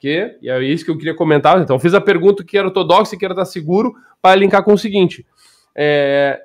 [0.02, 1.60] que, e é isso que eu queria comentar.
[1.60, 4.72] Então, fiz a pergunta que era ortodoxo e que era estar seguro, para linkar com
[4.72, 5.24] o seguinte.
[5.76, 6.42] É,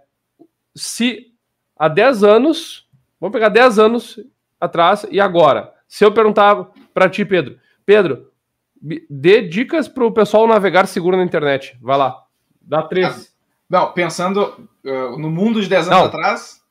[0.75, 1.33] se
[1.75, 2.87] há 10 anos,
[3.19, 4.19] vamos pegar 10 anos
[4.61, 8.31] atrás e agora, se eu perguntar para ti, Pedro, Pedro,
[9.09, 11.75] dê dicas para o pessoal navegar seguro na internet.
[11.81, 12.25] Vai lá.
[12.61, 13.07] Dá três.
[13.07, 16.05] Ah, não, pensando uh, no mundo de 10 anos não.
[16.05, 16.61] atrás.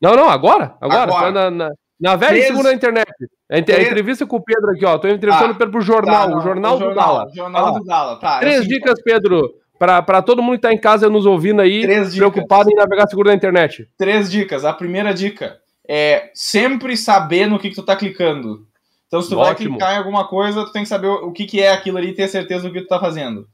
[0.00, 0.74] Não, não, agora.
[0.80, 1.02] Agora.
[1.02, 1.30] agora.
[1.30, 2.46] Na, na, navegue três...
[2.46, 3.12] seguro na internet.
[3.50, 4.98] A, entrevista com o Pedro aqui, ó.
[4.98, 7.26] Tô entrevistando ah, o Pedro pro jornal, tá, o jornal, do Dala.
[7.34, 8.38] Jornal do Dala, tá.
[8.40, 12.14] Três assim, dicas, Pedro, para todo mundo que tá em casa nos ouvindo aí, três
[12.14, 12.72] preocupado dicas.
[12.72, 13.88] em navegar seguro na internet.
[13.96, 14.64] Três dicas.
[14.64, 18.66] A primeira dica é sempre saber no que, que tu tá clicando.
[19.06, 19.44] Então, se tu Ótimo.
[19.44, 22.10] vai clicar em alguma coisa, tu tem que saber o que, que é aquilo ali
[22.10, 23.48] e ter certeza do que tu tá fazendo.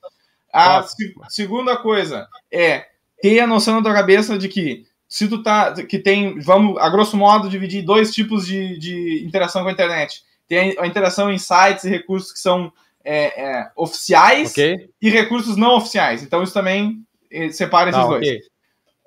[0.52, 2.85] A se, segunda coisa é
[3.22, 5.73] ter a noção na tua cabeça de que se tu tá.
[5.73, 10.23] que tem, vamos, a grosso modo, dividir dois tipos de, de interação com a internet.
[10.49, 12.73] Tem a interação em sites e recursos que são
[13.05, 14.90] é, é, oficiais okay.
[15.01, 16.23] e recursos não oficiais.
[16.23, 18.27] Então isso também eh, separa esses ah, dois.
[18.27, 18.40] Okay.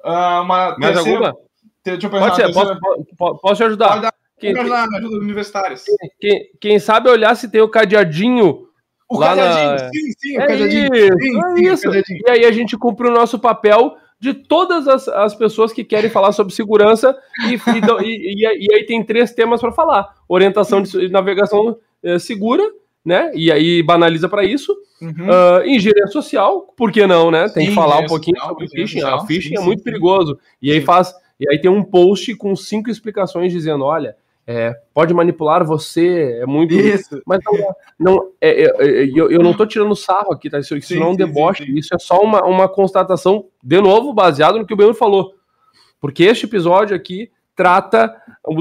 [0.03, 1.49] Uh, uma Mais terceira, alguma?
[1.83, 3.89] Deixa eu pensar, Pode ser, posso, posso, te ajudar?
[3.89, 5.83] Pode dar, quem, me ajudar, me ajuda universitários.
[6.19, 8.67] Quem, quem, sabe olhar se tem o cadeadinho.
[9.09, 9.89] O cadeadinho, na...
[9.89, 10.95] sim, sim, o é cadeadinho.
[10.95, 11.83] Isso, sim, é sim, isso.
[11.83, 12.21] Cadeadinho.
[12.25, 16.09] E aí a gente cumpre o nosso papel de todas as, as pessoas que querem
[16.09, 21.09] falar sobre segurança e, e, e, e aí tem três temas para falar: orientação de
[21.09, 22.63] navegação é, segura,
[23.03, 23.31] né?
[23.33, 24.75] E aí banaliza para isso.
[25.01, 25.11] Uhum.
[25.11, 27.47] Uh, engenharia social, por que não, né?
[27.47, 29.01] Tem sim, que falar um pouquinho social, sobre phishing.
[29.01, 30.37] A phishing sim, é muito sim, perigoso.
[30.61, 31.13] E aí faz.
[31.39, 34.15] E aí tem um post com cinco explicações dizendo: olha,
[34.51, 36.73] é, pode manipular você, é muito.
[36.73, 37.21] Isso.
[37.23, 40.57] Mas não, não é, é, é, eu, eu não estou tirando sarro aqui, tá?
[40.57, 43.45] Isso, isso sim, não é um sim, deboche, sim, isso é só uma, uma constatação,
[43.63, 45.35] de novo, baseado no que o Benhur falou.
[46.01, 48.11] Porque este episódio aqui trata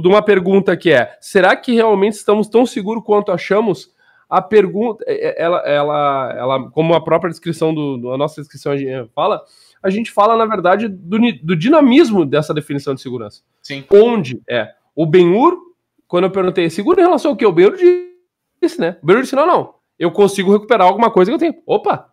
[0.03, 3.91] de uma pergunta que é: será que realmente estamos tão seguros quanto achamos?
[4.29, 8.77] A pergunta, é, ela, ela, ela como a própria descrição do, do a nossa descrição
[8.77, 9.41] gente fala,
[9.83, 13.41] a gente fala, na verdade, do, do dinamismo dessa definição de segurança.
[13.63, 13.87] Sim.
[13.91, 15.68] Onde é o Benhur
[16.09, 17.47] quando eu perguntei, seguro em relação ao que?
[17.47, 18.97] O Beiro disse, né?
[19.03, 21.55] O Beiro disse, não, não, eu consigo recuperar alguma coisa que eu tenho.
[21.67, 22.09] Opa!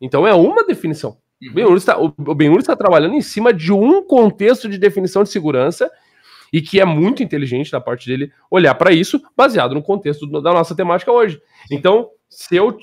[0.00, 1.18] Então é uma definição.
[1.42, 1.74] Uhum.
[2.26, 5.90] O Ben está trabalhando em cima de um contexto de definição de segurança
[6.52, 10.52] e que é muito inteligente da parte dele olhar para isso baseado no contexto da
[10.52, 11.40] nossa temática hoje.
[11.68, 11.74] Sim.
[11.74, 12.76] Então, se eu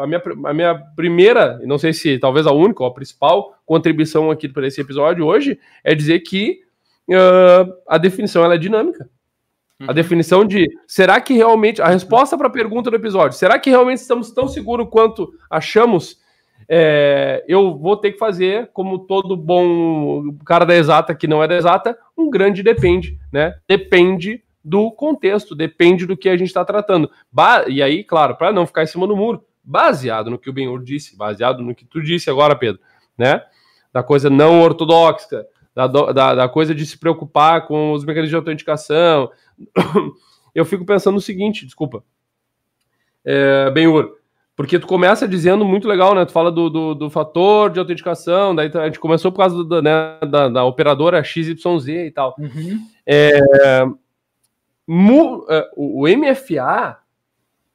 [0.00, 4.30] a minha, a minha primeira, não sei se talvez a única ou a principal contribuição
[4.30, 6.60] aqui para esse episódio hoje é dizer que
[7.08, 9.08] uh, a definição ela é dinâmica.
[9.86, 11.80] A definição de será que realmente.
[11.80, 16.18] A resposta para a pergunta do episódio: será que realmente estamos tão seguros quanto achamos?
[16.68, 21.46] É, eu vou ter que fazer, como todo bom cara da exata que não é
[21.48, 23.54] da exata, um grande depende, né?
[23.68, 27.08] Depende do contexto, depende do que a gente está tratando.
[27.30, 30.52] Ba e aí, claro, para não ficar em cima do muro, baseado no que o
[30.52, 32.80] Benhur disse, baseado no que tu disse agora, Pedro,
[33.16, 33.42] né?
[33.92, 38.36] Da coisa não ortodoxa, da, da, da coisa de se preocupar com os mecanismos de
[38.36, 39.30] autenticação,
[40.54, 42.02] eu fico pensando no seguinte, desculpa,
[43.24, 44.18] é, Benhur,
[44.58, 46.24] porque tu começa dizendo muito legal, né?
[46.24, 49.80] Tu fala do, do, do fator de autenticação, daí a gente começou por causa do,
[49.80, 52.34] né, da, da, operadora XYZ e tal.
[52.36, 52.80] Uhum.
[53.06, 53.86] É, é,
[55.76, 56.98] o MFA,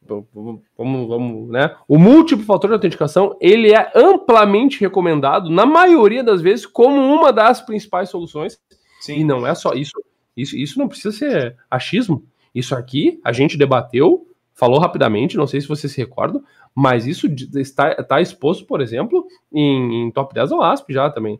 [0.05, 1.73] vamos, vamos, né?
[1.87, 7.31] O múltiplo fator de autenticação, ele é amplamente recomendado, na maioria das vezes, como uma
[7.31, 8.59] das principais soluções.
[8.99, 9.19] Sim.
[9.19, 9.93] E não é só isso.
[10.35, 12.23] Isso, isso não precisa ser achismo.
[12.53, 16.43] Isso aqui a gente debateu, falou rapidamente, não sei se vocês se recordam,
[16.75, 21.39] mas isso está, está exposto, por exemplo, em, em top 10 da ASP já também.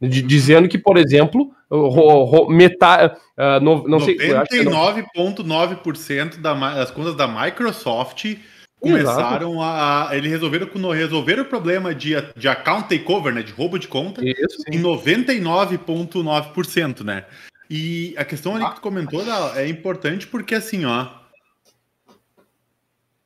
[0.00, 1.54] De, dizendo que, por exemplo,
[2.48, 3.14] metade.
[3.38, 8.34] Uh, no, não 99,9% das contas da Microsoft
[8.80, 10.16] começaram a, a.
[10.16, 13.42] Eles resolveram, resolveram o problema de, de account takeover, né?
[13.42, 17.24] De roubo de conta, Isso, em 99,9%, né?
[17.74, 19.22] E a questão ali que tu comentou
[19.56, 21.08] é importante porque assim, ó.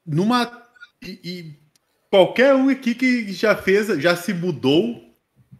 [0.06, 0.62] Numa.
[1.02, 1.60] E, e
[2.08, 5.12] qualquer um aqui que já fez, já se mudou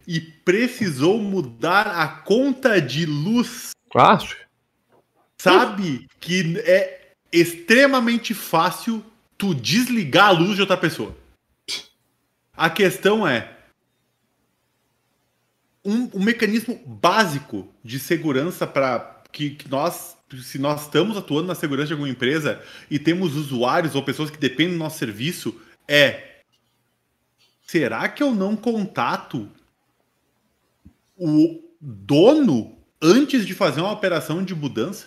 [0.07, 3.70] e precisou mudar a conta de luz.
[3.92, 4.37] Acho.
[5.37, 9.05] Sabe que é extremamente fácil
[9.37, 11.12] tu desligar a luz de outra pessoa.
[12.57, 13.55] A questão é
[15.87, 21.55] um, um mecanismo básico de segurança para que, que nós se nós estamos atuando na
[21.55, 26.40] segurança de alguma empresa e temos usuários ou pessoas que dependem do nosso serviço, é
[27.64, 29.49] será que eu não contato
[31.16, 35.07] o dono antes de fazer uma operação de mudança.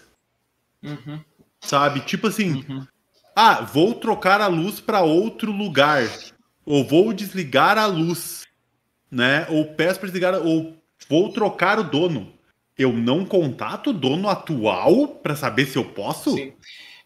[0.82, 1.20] Uhum.
[1.62, 2.02] Sabe?
[2.02, 2.86] Tipo assim, uhum.
[3.36, 6.08] ah, vou trocar a luz para outro lugar.
[6.66, 8.39] Ou vou desligar a luz.
[9.12, 9.46] Né?
[9.50, 10.76] Ou peço para desligar, ou
[11.10, 12.32] vou trocar o dono.
[12.78, 16.36] Eu não contato o dono atual para saber se eu posso?
[16.36, 16.54] Sim.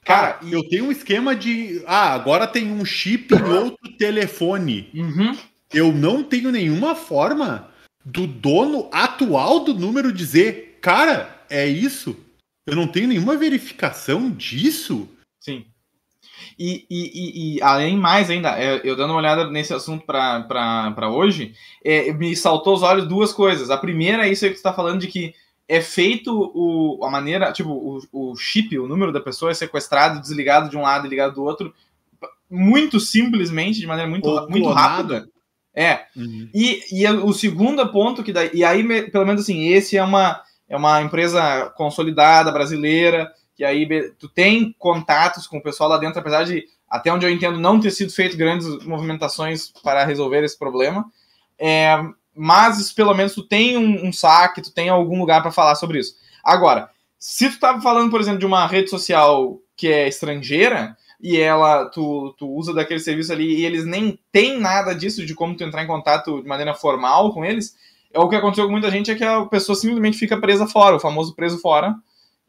[0.06, 1.82] Cara, ah, eu tenho um esquema de.
[1.88, 4.90] Ah, agora tem um chip em outro telefone.
[4.94, 5.38] Uhum.
[5.74, 7.70] Eu não tenho nenhuma forma
[8.06, 12.18] do dono atual do número dizer, cara, é isso?
[12.68, 15.10] Eu não tenho nenhuma verificação disso?
[16.58, 21.10] E, e, e, e além mais ainda, é, eu dando uma olhada nesse assunto para
[21.10, 23.70] hoje, é, me saltou os olhos duas coisas.
[23.70, 25.34] A primeira é isso aí que você está falando de que
[25.68, 30.22] é feito o, a maneira, tipo, o, o chip, o número da pessoa é sequestrado,
[30.22, 31.74] desligado de um lado e ligado do outro,
[32.50, 35.28] muito simplesmente, de maneira muito, muito rápida.
[35.76, 36.06] É.
[36.16, 36.50] Uhum.
[36.54, 40.42] E, e o segundo ponto que daí, e aí pelo menos assim, esse é uma
[40.70, 43.88] é uma empresa consolidada brasileira, que aí
[44.18, 47.80] tu tem contatos com o pessoal lá dentro, apesar de até onde eu entendo não
[47.80, 51.06] ter sido feito grandes movimentações para resolver esse problema.
[51.58, 51.98] É,
[52.36, 56.00] mas pelo menos tu tem um, um saque, tu tem algum lugar para falar sobre
[56.00, 56.16] isso.
[56.44, 61.40] Agora, se tu estava falando, por exemplo, de uma rede social que é estrangeira, e
[61.40, 65.56] ela tu, tu usa daquele serviço ali e eles nem tem nada disso de como
[65.56, 67.76] tu entrar em contato de maneira formal com eles,
[68.14, 70.98] é o que aconteceu com muita gente é que a pessoa simplesmente fica presa fora,
[70.98, 71.96] o famoso preso fora,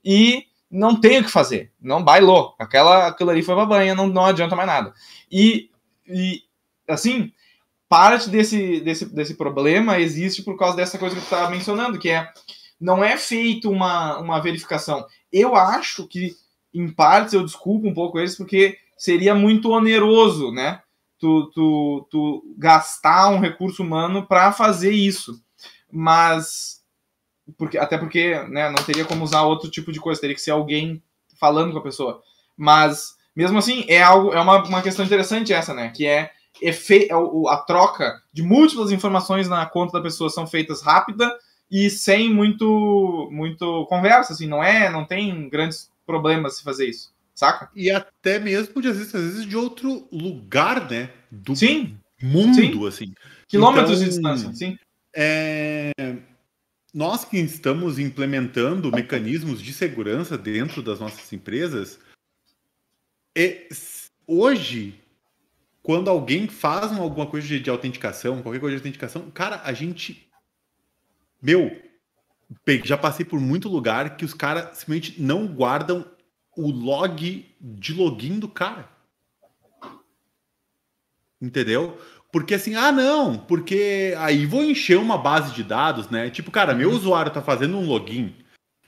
[0.04, 2.54] e não tem o que fazer, não bailou.
[2.58, 4.92] Aquela, aquilo ali foi pra banha, não, não adianta mais nada.
[5.30, 5.70] E,
[6.06, 6.42] e
[6.88, 7.32] assim,
[7.88, 12.10] parte desse, desse, desse problema existe por causa dessa coisa que tu estava mencionando, que
[12.10, 12.32] é
[12.80, 15.06] não é feito uma, uma verificação.
[15.32, 16.36] Eu acho que
[16.72, 20.82] em partes eu desculpo um pouco eles, porque seria muito oneroso, né?
[21.18, 25.40] Tu, tu, tu gastar um recurso humano para fazer isso.
[25.90, 26.82] Mas.
[27.58, 30.52] Porque, até porque né, não teria como usar outro tipo de coisa, teria que ser
[30.52, 31.02] alguém
[31.38, 32.22] falando com a pessoa.
[32.56, 35.90] Mas, mesmo assim, é algo é uma, uma questão interessante essa, né?
[35.94, 36.30] Que é,
[36.60, 37.14] efe, é
[37.48, 41.36] a troca de múltiplas informações na conta da pessoa são feitas rápida
[41.70, 47.12] e sem muito muito conversa, assim, não é, não tem grandes problema se fazer isso,
[47.34, 47.70] saca?
[47.74, 51.10] E até mesmo, de, às, vezes, às vezes, de outro lugar, né?
[51.30, 52.86] Do sim, mundo, sim.
[52.86, 53.14] assim.
[53.48, 54.78] Quilômetros então, de distância, sim.
[55.14, 55.90] É...
[56.94, 61.98] Nós que estamos implementando mecanismos de segurança dentro das nossas empresas,
[63.36, 63.68] é...
[64.24, 64.94] hoje,
[65.82, 70.30] quando alguém faz alguma coisa de, de autenticação, qualquer coisa de autenticação, cara, a gente.
[71.42, 71.82] Meu,
[72.84, 76.08] já passei por muito lugar que os caras simplesmente não guardam
[76.56, 78.88] o log de login do cara.
[81.42, 82.00] Entendeu?
[82.34, 86.30] Porque assim, ah, não, porque aí vou encher uma base de dados, né?
[86.30, 86.96] Tipo, cara, meu uhum.
[86.96, 88.34] usuário tá fazendo um login,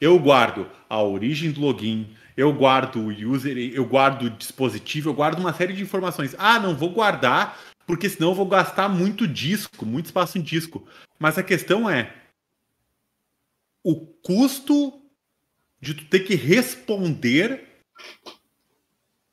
[0.01, 5.15] eu guardo a origem do login, eu guardo o user, eu guardo o dispositivo, eu
[5.15, 6.35] guardo uma série de informações.
[6.41, 10.85] Ah, não vou guardar, porque senão eu vou gastar muito disco, muito espaço em disco.
[11.17, 12.13] Mas a questão é,
[13.85, 14.93] o custo
[15.81, 17.65] de tu ter que responder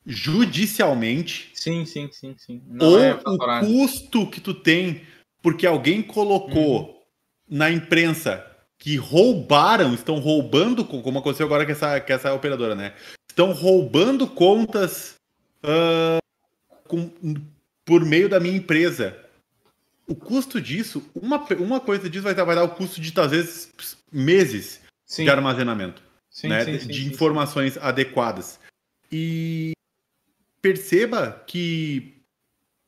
[0.06, 1.51] judicialmente.
[1.54, 2.62] Sim, sim, sim, sim.
[2.68, 5.01] Não ou é o custo que tu tem
[5.41, 6.95] porque alguém colocou hum.
[7.49, 8.45] na imprensa
[8.78, 12.93] que roubaram, estão roubando, como aconteceu agora com essa, com essa operadora, né?
[13.30, 15.16] Estão roubando contas
[15.64, 16.20] uh,
[16.88, 17.10] com,
[17.86, 19.18] por meio da minha empresa.
[20.06, 23.72] O custo disso, uma, uma coisa disso vai, vai dar o custo de, às vezes,
[24.12, 25.24] meses sim.
[25.24, 26.01] de armazenamento
[26.34, 26.66] sim, né?
[26.66, 28.60] sim, de informações adequadas.
[29.12, 29.72] E
[30.64, 32.24] perceba que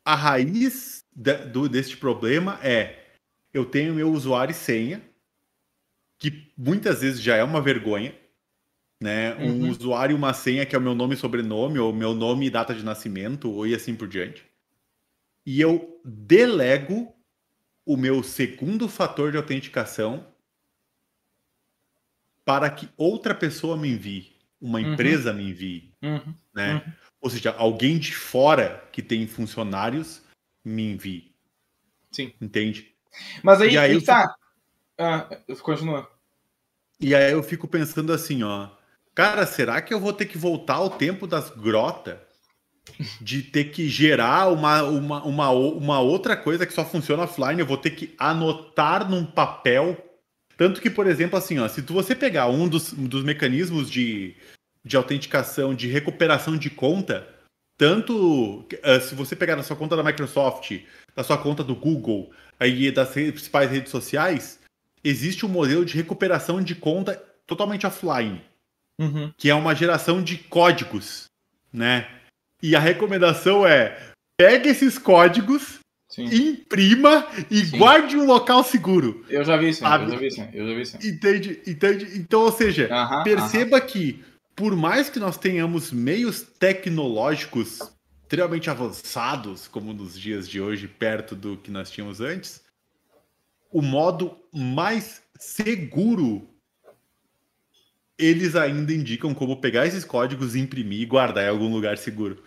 [0.05, 1.05] a raiz
[1.51, 3.03] do, deste problema é
[3.53, 5.01] eu tenho meu usuário e senha,
[6.17, 8.15] que muitas vezes já é uma vergonha,
[9.01, 9.36] né?
[9.36, 9.69] Um uhum.
[9.69, 12.49] usuário e uma senha que é o meu nome e sobrenome, ou meu nome e
[12.49, 14.45] data de nascimento, ou e assim por diante.
[15.45, 17.13] E eu delego
[17.86, 20.26] o meu segundo fator de autenticação
[22.45, 24.93] para que outra pessoa me envie, uma uhum.
[24.93, 26.34] empresa me envie, uhum.
[26.53, 26.95] né?
[27.26, 30.21] Ou seja, alguém de fora que tem funcionários
[30.63, 31.34] me envie.
[32.11, 32.32] Sim.
[32.39, 32.93] Entende?
[33.41, 34.21] Mas aí, e aí tá.
[34.21, 34.39] Fico...
[34.99, 35.30] Ah,
[35.63, 36.07] continua.
[36.99, 38.69] E aí eu fico pensando assim, ó.
[39.15, 42.19] Cara, será que eu vou ter que voltar ao tempo das grotas?
[43.19, 47.65] De ter que gerar uma, uma, uma, uma outra coisa que só funciona offline, eu
[47.65, 49.97] vou ter que anotar num papel.
[50.55, 54.36] Tanto que, por exemplo, assim, ó, se tu, você pegar um dos, dos mecanismos de,
[54.86, 57.27] de autenticação, de recuperação de conta,
[57.75, 60.79] tanto uh, se você pegar na sua conta da Microsoft,
[61.15, 64.59] da sua conta do Google, aí das principais redes sociais,
[65.03, 68.41] existe um modelo de recuperação de conta totalmente offline,
[68.99, 69.33] uhum.
[69.36, 71.25] que é uma geração de códigos,
[71.73, 72.07] né?
[72.61, 73.97] E a recomendação é
[74.38, 75.79] pegue esses códigos,
[76.09, 76.25] Sim.
[76.25, 77.77] imprima e Sim.
[77.77, 79.25] guarde um local seguro.
[79.29, 80.97] Eu já vi isso, eu já vi isso, eu já vi isso.
[80.97, 81.61] Entende?
[81.67, 82.17] Entende?
[82.17, 83.86] Então, ou seja, uhum, perceba uhum.
[83.86, 84.23] que
[84.56, 87.80] por mais que nós tenhamos meios tecnológicos
[88.24, 92.64] extremamente avançados, como nos dias de hoje, perto do que nós tínhamos antes,
[93.72, 96.47] o modo mais seguro
[98.18, 102.41] eles ainda indicam como pegar esses códigos, imprimir e guardar em algum lugar seguro.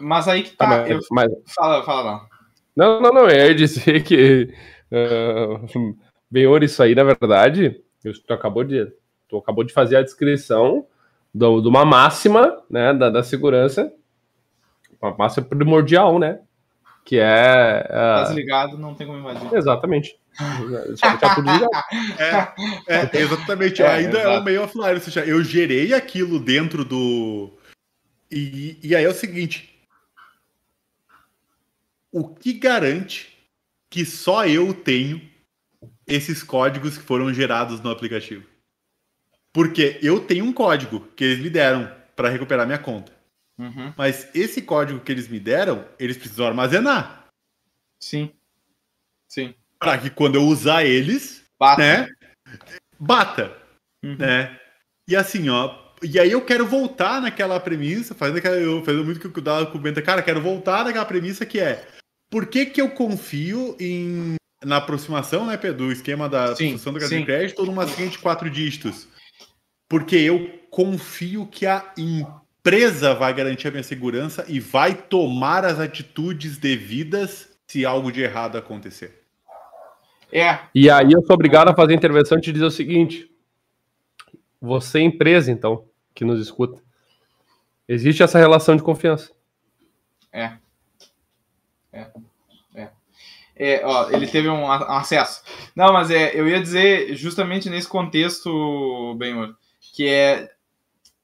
[0.00, 0.64] Mas aí que tá.
[0.64, 1.00] Ah, mas, eu...
[1.10, 1.32] mas...
[1.54, 2.28] Fala, fala lá.
[2.74, 3.28] Não, não, não.
[3.28, 4.52] Eu ia dizer que.
[4.90, 5.94] Uh,
[6.30, 7.78] bem, isso aí, na verdade,
[8.26, 8.90] tu acabou de,
[9.28, 10.86] tu acabou de fazer a descrição
[11.38, 13.92] do, de uma máxima né, da, da segurança,
[15.00, 16.40] uma máxima primordial, né?
[17.04, 17.86] Que é.
[17.88, 17.92] Uh...
[17.92, 19.54] Tá desligado, não tem como invadir.
[19.54, 20.18] Exatamente.
[20.96, 21.70] Só tá tudo ligado.
[22.18, 23.80] É, é, exatamente.
[23.82, 24.34] É, Ainda exato.
[24.34, 24.94] é o meio offline.
[24.94, 27.50] Ou seja, eu gerei aquilo dentro do.
[28.30, 29.78] E, e aí é o seguinte:
[32.12, 33.38] o que garante
[33.88, 35.22] que só eu tenho
[36.06, 38.44] esses códigos que foram gerados no aplicativo?
[39.52, 43.12] Porque eu tenho um código que eles me deram para recuperar minha conta.
[43.58, 43.92] Uhum.
[43.96, 47.26] Mas esse código que eles me deram, eles precisam armazenar.
[48.00, 48.32] Sim.
[49.28, 49.54] Sim.
[49.78, 51.82] Para que quando eu usar eles, bata.
[51.82, 52.08] né?
[52.98, 53.56] Bata.
[54.04, 54.16] Uhum.
[54.16, 54.58] Né?
[55.08, 55.88] E assim, ó.
[56.02, 59.66] E aí eu quero voltar naquela premissa, fazendo, aquela, eu, fazendo muito que o Dala
[59.66, 61.84] comenta, cara, quero voltar naquela premissa que é
[62.30, 66.82] por que, que eu confio em na aproximação, né, Pedro, do esquema da sim, do
[66.82, 69.06] cartão de crédito ou numa de quatro dígitos?
[69.88, 75.80] Porque eu confio que a empresa vai garantir a minha segurança e vai tomar as
[75.80, 79.22] atitudes devidas se algo de errado acontecer.
[80.32, 80.58] É.
[80.74, 83.30] E aí eu sou obrigado a fazer a intervenção e te dizer o seguinte:
[84.60, 85.84] você, empresa, então,
[86.14, 86.82] que nos escuta,
[87.86, 89.32] existe essa relação de confiança.
[90.32, 90.52] É.
[91.92, 92.06] É.
[92.74, 92.90] É.
[93.56, 95.42] é ó, ele teve um acesso.
[95.74, 99.56] Não, mas é, eu ia dizer justamente nesse contexto, Benhor,
[99.98, 100.48] que é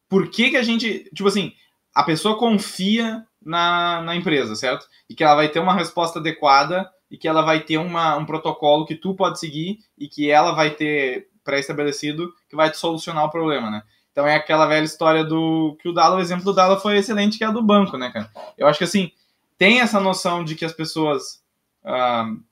[0.09, 1.53] por que, que a gente, tipo assim,
[1.95, 4.89] a pessoa confia na, na empresa, certo?
[5.09, 8.27] E que ela vai ter uma resposta adequada e que ela vai ter uma, um
[8.27, 13.25] protocolo que tu pode seguir e que ela vai ter pré-estabelecido que vai te solucionar
[13.25, 13.85] o problema, né?
[14.11, 17.39] Então é aquela velha história do que o Dala, o exemplo do Dala foi excelente,
[17.39, 18.29] que é a do banco, né, cara?
[18.59, 19.13] Eu acho que assim,
[19.57, 21.41] tem essa noção de que as pessoas
[21.85, 22.43] uh,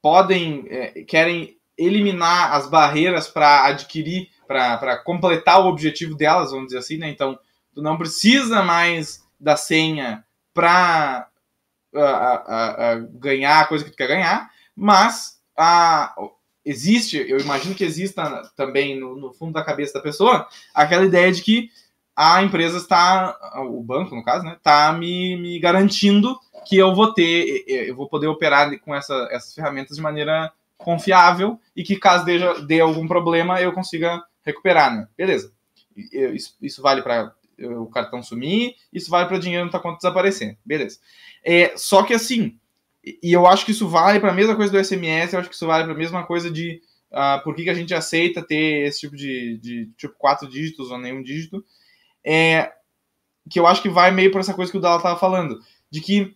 [0.00, 4.32] podem, é, querem eliminar as barreiras para adquirir
[4.78, 7.08] para completar o objetivo delas, vamos dizer assim, né?
[7.08, 7.38] Então,
[7.74, 11.28] tu não precisa mais da senha para
[13.12, 16.14] ganhar a coisa que tu quer ganhar, mas a,
[16.64, 21.30] existe, eu imagino que exista também no, no, fundo da cabeça da pessoa aquela ideia
[21.30, 21.70] de que
[22.16, 23.36] a empresa está,
[23.68, 28.08] o banco no caso, né, está me, me garantindo que eu vou ter, eu vou
[28.08, 33.06] poder operar com essa, essas ferramentas de maneira confiável e que caso dê, dê algum
[33.06, 35.08] problema eu consiga recuperar, né?
[35.16, 35.52] Beleza.
[35.96, 40.58] Isso, isso vale para o cartão sumir, isso vale para dinheiro na tua conta desaparecer.
[40.64, 40.98] Beleza.
[41.44, 42.58] É, só que assim,
[43.04, 45.54] e eu acho que isso vale para a mesma coisa do SMS, eu acho que
[45.54, 46.80] isso vale para a mesma coisa de
[47.12, 50.90] uh, por que, que a gente aceita ter esse tipo de, de tipo quatro dígitos
[50.90, 51.64] ou nenhum dígito,
[52.24, 52.72] é
[53.50, 56.00] que eu acho que vai meio por essa coisa que o Dala estava falando, de
[56.00, 56.34] que,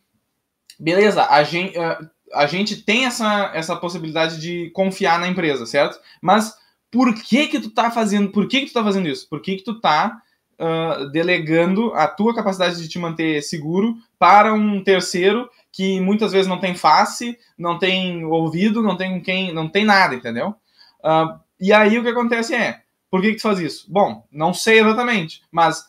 [0.78, 5.98] beleza, a gente, uh, a gente tem essa, essa possibilidade de confiar na empresa, certo?
[6.20, 6.54] Mas
[6.90, 9.28] por que que tu tá fazendo, por que que tu tá fazendo isso?
[9.28, 10.20] Por que que tu tá
[10.58, 16.48] uh, delegando a tua capacidade de te manter seguro para um terceiro que muitas vezes
[16.48, 20.54] não tem face, não tem ouvido, não tem quem, não tem nada, entendeu?
[21.00, 22.80] Uh, e aí o que acontece é,
[23.10, 23.86] por que, que tu faz isso?
[23.90, 25.84] Bom, não sei exatamente, mas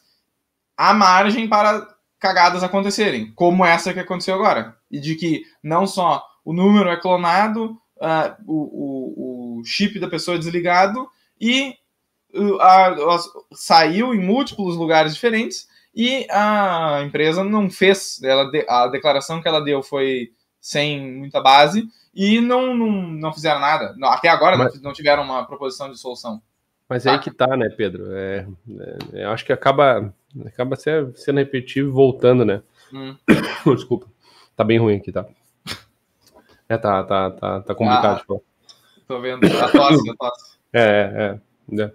[0.78, 1.88] há margem para
[2.20, 4.76] cagadas acontecerem, como essa que aconteceu agora.
[4.92, 9.29] E de que não só o número é clonado, uh, o, o,
[9.60, 11.76] o, chip da pessoa desligado e
[12.34, 13.20] uh, a, a,
[13.54, 19.60] saiu em múltiplos lugares diferentes e a empresa não fez, ela, a declaração que ela
[19.60, 20.32] deu foi
[20.62, 23.96] sem muita base e não, não, não fizeram nada.
[24.04, 24.82] Até agora Mas...
[24.82, 26.42] não tiveram uma proposição de solução.
[26.88, 28.12] Mas é aí que tá, né, Pedro?
[28.16, 28.48] É,
[29.14, 30.14] é, eu acho que acaba,
[30.46, 32.64] acaba sendo repetitivo e voltando, né?
[32.92, 33.16] Hum.
[33.76, 34.08] Desculpa.
[34.56, 35.26] Tá bem ruim aqui, tá?
[36.68, 38.16] É, tá, tá, tá, tá complicado.
[38.16, 38.44] Ah, tipo.
[39.10, 39.44] Tô vendo.
[39.44, 40.60] A tosse, a tosse.
[40.72, 41.40] É,
[41.74, 41.92] é, é.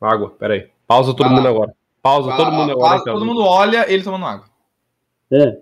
[0.00, 0.70] Água, peraí.
[0.86, 1.74] Pausa todo mundo agora.
[2.00, 2.88] Pausa todo mundo agora.
[2.98, 4.46] Pausa, todo mundo olha ele tomando água.
[5.32, 5.58] É.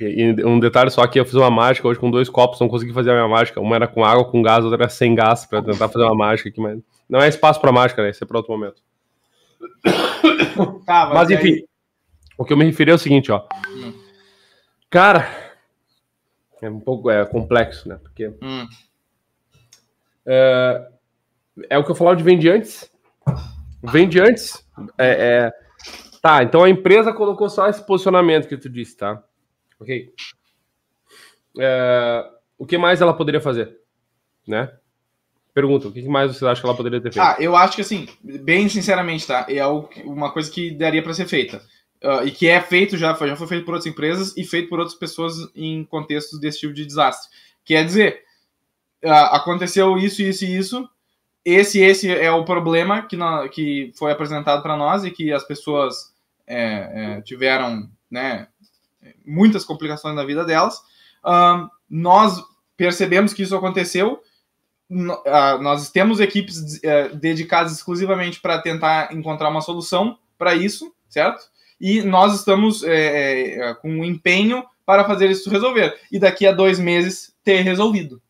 [0.00, 2.92] E, um detalhe só que eu fiz uma mágica hoje com dois copos, não consegui
[2.92, 3.60] fazer a minha mágica.
[3.60, 6.48] Uma era com água, com gás, outra era sem gás, para tentar fazer uma mágica
[6.48, 8.10] aqui, mas não é espaço para mágica, né?
[8.10, 8.82] Isso é para outro momento.
[10.84, 11.64] Tá, mas, mas enfim, aí...
[12.38, 13.44] o que eu me referi é o seguinte, ó.
[13.70, 13.92] Hum.
[14.88, 15.43] Cara,
[16.64, 17.98] é um pouco é, complexo, né?
[18.02, 18.66] Porque hum.
[20.24, 20.88] é,
[21.68, 22.90] é, o que eu falava de vende antes.
[23.82, 24.66] Vende antes.
[24.98, 25.52] É, é,
[26.22, 29.22] tá, então a empresa colocou só esse posicionamento que tu disse, tá?
[29.78, 30.12] Ok.
[31.58, 33.78] É, o que mais ela poderia fazer?
[34.46, 34.72] Né?
[35.52, 37.24] Pergunta, o que mais você acha que ela poderia ter feito?
[37.24, 39.46] Ah, eu acho que assim, bem sinceramente, tá?
[39.48, 41.62] É uma coisa que daria para ser feita
[42.04, 44.78] uh, e que é feito já, já foi feito por outras empresas e feito por
[44.78, 47.30] outras pessoas em contextos desse tipo de desastre.
[47.64, 48.22] Quer dizer,
[49.04, 50.88] uh, aconteceu isso, isso e isso,
[51.44, 55.44] esse esse é o problema que, no, que foi apresentado para nós e que as
[55.44, 56.14] pessoas
[56.46, 58.48] é, é, tiveram né,
[59.26, 60.78] muitas complicações na vida delas.
[61.24, 62.42] Uh, nós
[62.76, 64.22] percebemos que isso aconteceu.
[64.88, 71.53] nós temos equipes uh, dedicadas exclusivamente para tentar encontrar uma solução para isso, certo?
[71.80, 75.98] E nós estamos é, é, com um empenho para fazer isso resolver.
[76.10, 78.20] E daqui a dois meses ter resolvido.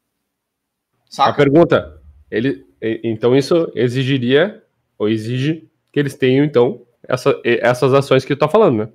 [1.08, 1.30] Saca?
[1.30, 4.62] A pergunta, ele, então isso exigiria,
[4.98, 8.88] ou exige, que eles tenham, então, essa, essas ações que tu tá falando, né?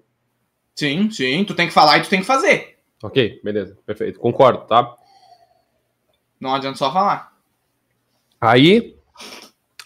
[0.76, 2.78] Sim, sim, tu tem que falar e tu tem que fazer.
[3.02, 4.96] Ok, beleza, perfeito, concordo, tá?
[6.40, 7.34] Não adianta só falar.
[8.40, 8.96] Aí,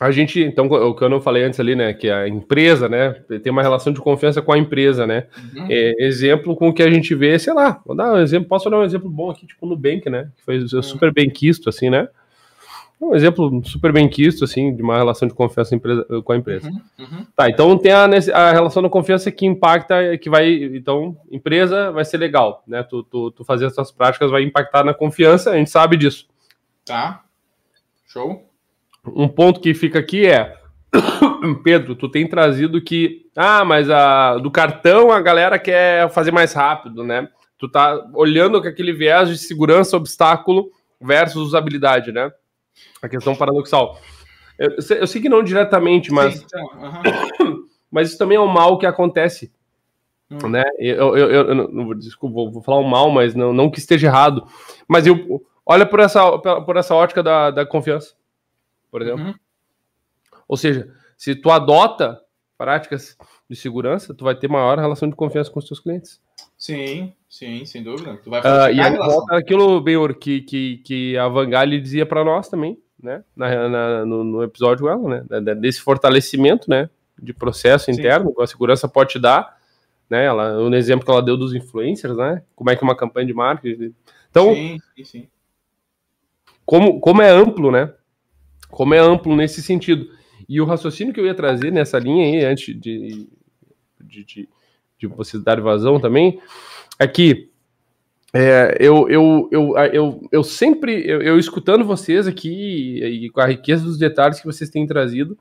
[0.03, 3.11] a gente, então, o que eu não falei antes ali, né, que a empresa, né,
[3.41, 5.67] tem uma relação de confiança com a empresa, né, uhum.
[5.69, 8.69] é, exemplo com o que a gente vê, sei lá, vou dar um exemplo, posso
[8.69, 10.81] dar um exemplo bom aqui, tipo, no Nubank, né, que foi uhum.
[10.81, 12.09] super bem quisto, assim, né,
[12.99, 16.69] um exemplo super bem quisto, assim, de uma relação de confiança empresa, com a empresa.
[16.69, 17.05] Uhum.
[17.05, 17.25] Uhum.
[17.33, 22.03] Tá, então tem a, a, relação de confiança que impacta, que vai, então, empresa vai
[22.03, 25.69] ser legal, né, tu, tu, tu fazer essas práticas vai impactar na confiança, a gente
[25.69, 26.27] sabe disso.
[26.85, 27.23] Tá,
[28.05, 28.52] show
[29.05, 30.55] um ponto que fica aqui é
[31.63, 36.53] Pedro, tu tem trazido que ah, mas a do cartão a galera quer fazer mais
[36.53, 37.27] rápido, né?
[37.57, 40.69] Tu tá olhando com aquele viés de segurança, obstáculo
[41.01, 42.31] versus usabilidade, né?
[43.01, 43.99] A questão paradoxal.
[44.57, 48.77] Eu, eu sei que não diretamente, mas Sim, então, mas isso também é um mal
[48.77, 49.51] que acontece,
[50.29, 50.47] hum.
[50.47, 50.63] né?
[50.77, 54.07] Eu, eu, eu, eu desculpa, vou, vou falar um mal, mas não, não que esteja
[54.07, 54.45] errado,
[54.87, 58.13] mas eu olha por essa por essa ótica da, da confiança
[58.93, 59.25] por exemplo.
[59.25, 59.33] Uhum.
[60.47, 60.87] Ou seja,
[61.17, 62.21] se tu adota
[62.55, 63.17] práticas
[63.49, 66.21] de segurança, tu vai ter maior relação de confiança com os teus clientes.
[66.55, 68.19] Sim, sim, sem dúvida.
[68.23, 72.23] Tu vai uh, e aí volta aquilo, Benhor, que, que, que a Vangali dizia para
[72.23, 73.23] nós também, né?
[73.35, 75.55] Na, na no, no, episódio ela, né?
[75.55, 76.87] Desse fortalecimento, né?
[77.19, 79.57] De processo interno que a segurança pode te dar,
[80.07, 80.23] né?
[80.23, 82.43] Ela, um exemplo que ela deu dos influencers, né?
[82.55, 83.95] Como é que uma campanha de marketing.
[84.29, 85.27] Então, sim, sim, sim.
[86.63, 87.91] Como, como é amplo, né?
[88.74, 90.09] Como é amplo nesse sentido.
[90.49, 93.28] E o raciocínio que eu ia trazer nessa linha aí, antes de,
[94.01, 94.49] de, de,
[94.99, 96.39] de vocês dar vazão também,
[96.99, 97.49] é que
[98.34, 103.45] é, eu, eu, eu, eu, eu sempre, eu, eu, escutando vocês aqui e com a
[103.45, 105.38] riqueza dos detalhes que vocês têm trazido,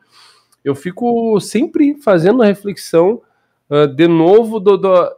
[0.62, 3.22] eu fico sempre fazendo a reflexão
[3.70, 5.10] uh, de novo do, do,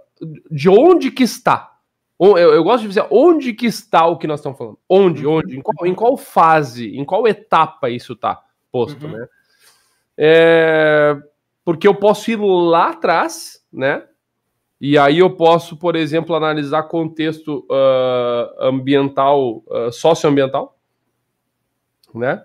[0.48, 1.73] de onde que está,
[2.18, 4.78] Eu, eu, gosto de dizer onde que está o que nós estamos falando.
[4.88, 5.38] Onde, uhum.
[5.38, 9.12] onde, em qual, em qual fase, em qual etapa isso está posto, uhum.
[9.12, 9.26] né?
[10.16, 11.16] É,
[11.64, 14.04] porque eu posso ir lá atrás, né?
[14.80, 20.78] E aí eu posso, por exemplo, analisar contexto uh, ambiental, uh, socioambiental,
[22.14, 22.44] né?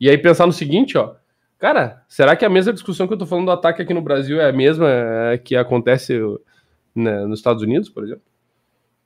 [0.00, 1.14] E aí pensar no seguinte, ó,
[1.58, 4.40] cara, será que a mesma discussão que eu tô falando do ataque aqui no Brasil
[4.40, 6.18] é a mesma é, que acontece
[6.94, 8.29] né, nos Estados Unidos, por exemplo?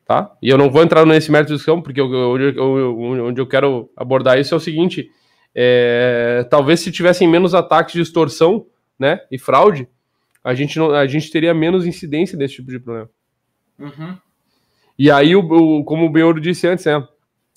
[0.04, 0.30] Tá?
[0.42, 3.46] E eu não vou entrar nesse mérito de discussão, porque eu, onde, eu, onde eu
[3.46, 5.10] quero abordar isso é o seguinte:
[5.54, 8.66] é, talvez se tivessem menos ataques de extorsão
[8.98, 9.88] né, e fraude,
[10.42, 13.08] a gente, não, a gente teria menos incidência desse tipo de problema.
[13.78, 14.16] Uhum.
[14.98, 17.06] E aí, o, o, como o Benhoro disse antes, né?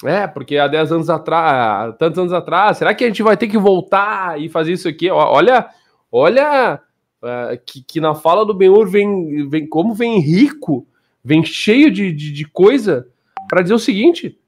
[0.06, 3.48] É, porque há 10 anos atrás, tantos anos atrás, será que a gente vai ter
[3.48, 5.10] que voltar e fazer isso aqui?
[5.10, 5.68] Olha,
[6.12, 6.80] olha
[7.22, 10.88] uh, que, que, na fala do Benhur vem, vem como vem rico,
[11.28, 13.06] vem cheio de, de, de coisa
[13.50, 14.40] para dizer o seguinte: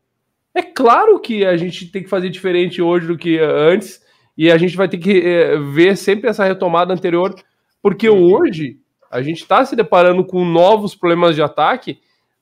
[0.56, 4.02] é claro que a gente tem que fazer diferente hoje do que antes,
[4.38, 7.36] e a gente vai ter que é, ver sempre essa retomada anterior,
[7.82, 8.78] porque hoje
[9.12, 12.00] a gente está se deparando com novos problemas de ataque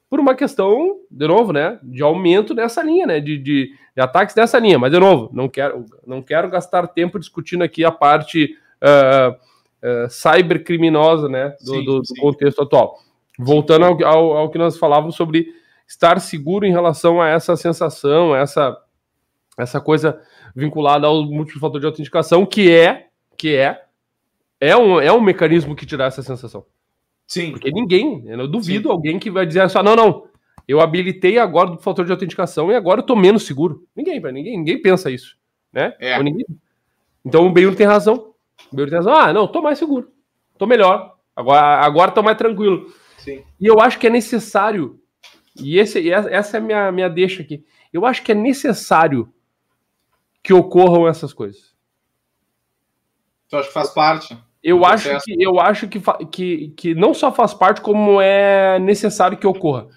[0.08, 4.36] por uma questão, de novo, né, de aumento nessa linha, né, de, de, de ataques
[4.36, 4.78] nessa linha.
[4.78, 10.10] Mas, de novo, não quero, não quero gastar tempo discutindo aqui a parte uh, uh,
[10.10, 13.07] cybercriminosa, né, do, sim, do, do contexto atual.
[13.38, 15.54] Voltando ao, ao, ao, que nós falávamos sobre
[15.88, 18.78] estar seguro em relação a essa sensação, essa,
[19.58, 20.20] essa coisa
[20.56, 23.08] vinculada ao múltiplo fator de autenticação, que é,
[23.38, 23.84] que é,
[24.60, 26.66] é um, é um mecanismo que te dá essa sensação.
[27.28, 27.52] Sim.
[27.52, 28.94] Porque ninguém, eu duvido Sim.
[28.94, 30.28] alguém que vai dizer assim, não, não,
[30.68, 33.86] eu habilitei agora do fator de autenticação e agora eu tô menos seguro.
[33.96, 35.38] Ninguém, ninguém, ninguém pensa isso,
[35.72, 35.94] né?
[36.00, 36.22] É.
[36.22, 36.46] Ninguém...
[37.24, 38.34] Então o Beiro tem razão.
[38.72, 39.14] O Beiro tem razão.
[39.14, 40.12] Ah, não, tô mais seguro.
[40.58, 41.16] Tô melhor.
[41.36, 42.88] Agora, agora tô mais tranquilo.
[43.28, 43.44] Sim.
[43.60, 45.02] E eu acho que é necessário,
[45.62, 49.34] e esse, essa é a minha, minha deixa aqui, eu acho que é necessário
[50.42, 51.76] que ocorram essas coisas.
[53.50, 54.38] Tu acha que faz parte?
[54.64, 56.00] Eu acho, que, eu acho que,
[56.32, 59.88] que, que não só faz parte, como é necessário que ocorra.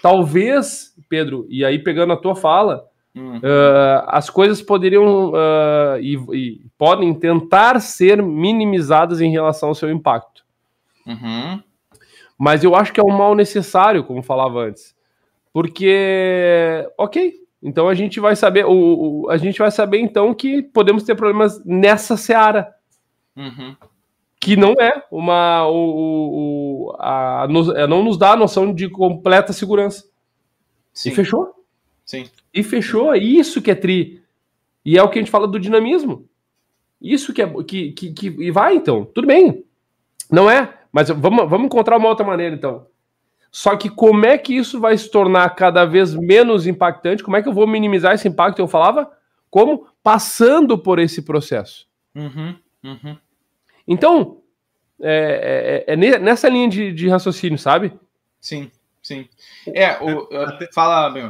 [0.00, 3.36] Talvez, Pedro, e aí pegando a tua fala, uhum.
[3.36, 9.90] uh, as coisas poderiam uh, e, e, podem tentar ser minimizadas em relação ao seu
[9.90, 10.42] impacto.
[11.06, 11.62] Uhum.
[12.38, 14.94] Mas eu acho que é um mal necessário, como falava antes.
[15.52, 20.62] Porque, ok, então a gente vai saber, o, o a gente vai saber então que
[20.62, 22.72] podemos ter problemas nessa seara.
[23.36, 23.74] Uhum
[24.40, 27.48] que não é uma o, o a, a,
[27.88, 30.04] não nos dá a noção de completa segurança.
[30.92, 31.10] Sim.
[31.10, 31.64] E fechou.
[32.04, 32.26] Sim.
[32.54, 34.22] E fechou, é isso que é tri.
[34.84, 36.26] E é o que a gente fala do dinamismo.
[37.00, 39.04] Isso que é que, que, que e vai então.
[39.04, 39.64] Tudo bem.
[40.30, 42.86] Não é, mas vamos, vamos encontrar uma outra maneira então.
[43.50, 47.22] Só que como é que isso vai se tornar cada vez menos impactante?
[47.22, 48.58] Como é que eu vou minimizar esse impacto?
[48.58, 49.10] Eu falava
[49.50, 51.86] como passando por esse processo.
[52.14, 53.16] Uhum, uhum.
[53.86, 54.42] Então,
[55.00, 57.92] é, é, é, nessa linha de, de, raciocínio, sabe?
[58.40, 58.70] Sim,
[59.02, 59.28] sim.
[59.66, 61.28] É, o, até, fala, meu.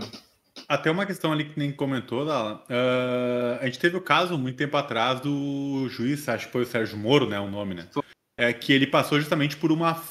[0.68, 2.64] Até uma questão ali que nem comentou, Dala.
[2.68, 6.66] Uh, a gente teve o caso muito tempo atrás do juiz, acho que foi o
[6.66, 7.38] Sérgio Moro, né?
[7.38, 7.86] O nome, né?
[8.38, 10.02] É, que ele passou justamente por uma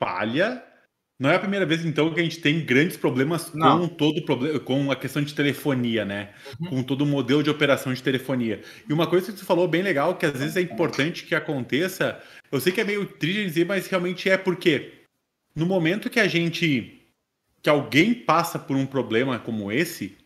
[0.00, 0.62] falha
[1.18, 3.80] não é a primeira vez, então, que a gente tem grandes problemas Não.
[3.80, 6.34] com todo problema, com a questão de telefonia, né?
[6.60, 6.68] Uhum.
[6.68, 8.60] Com todo o modelo de operação de telefonia.
[8.88, 12.20] E uma coisa que você falou bem legal, que às vezes é importante que aconteça,
[12.50, 15.04] eu sei que é meio triste dizer, mas realmente é porque
[15.54, 17.00] no momento que a gente.
[17.62, 20.18] que alguém passa por um problema como esse,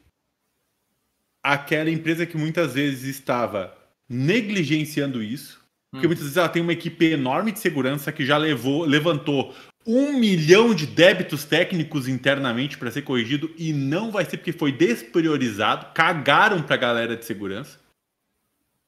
[1.43, 3.76] aquela empresa que muitas vezes estava
[4.09, 6.09] negligenciando isso, porque hum.
[6.09, 9.55] muitas vezes ela tem uma equipe enorme de segurança que já levou, levantou
[9.86, 14.70] um milhão de débitos técnicos internamente para ser corrigido e não vai ser porque foi
[14.70, 17.80] despriorizado, cagaram para a galera de segurança.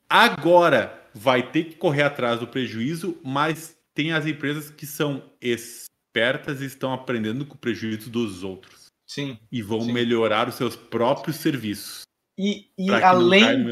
[0.08, 6.60] Agora vai ter que correr atrás do prejuízo, mas tem as empresas que são espertas
[6.60, 8.86] e estão aprendendo com o prejuízo dos outros.
[9.06, 9.38] Sim.
[9.50, 9.92] E vão sim.
[9.92, 12.02] melhorar os seus próprios serviços.
[12.42, 13.66] E, e além,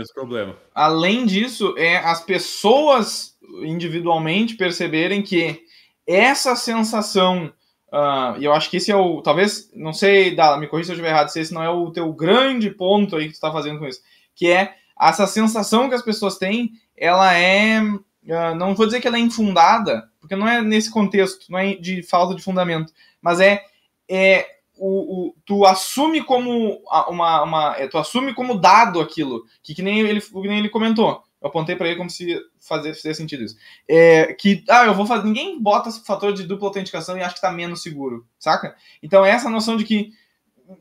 [0.74, 5.62] além disso, é as pessoas individualmente perceberem que
[6.06, 7.50] essa sensação,
[7.90, 10.92] uh, e eu acho que esse é o, talvez, não sei, Dala, me corrija se
[10.92, 13.50] eu estiver errado, se esse não é o teu grande ponto aí que tu está
[13.50, 14.02] fazendo com isso,
[14.34, 19.08] que é essa sensação que as pessoas têm, ela é, uh, não vou dizer que
[19.08, 22.92] ela é infundada, porque não é nesse contexto, não é de falta de fundamento,
[23.22, 23.62] mas é,
[24.06, 29.74] é o, o, tu assume como uma, uma é, tu assume como dado aquilo, que,
[29.74, 31.22] que nem ele, que nem ele comentou.
[31.41, 33.57] Eu apontei para ele como se fazer, fizesse sentido isso.
[33.87, 35.24] É, que, ah, eu vou fazer.
[35.24, 38.74] Ninguém bota fator de dupla autenticação e acha que está menos seguro, saca?
[39.03, 40.11] Então, essa noção de que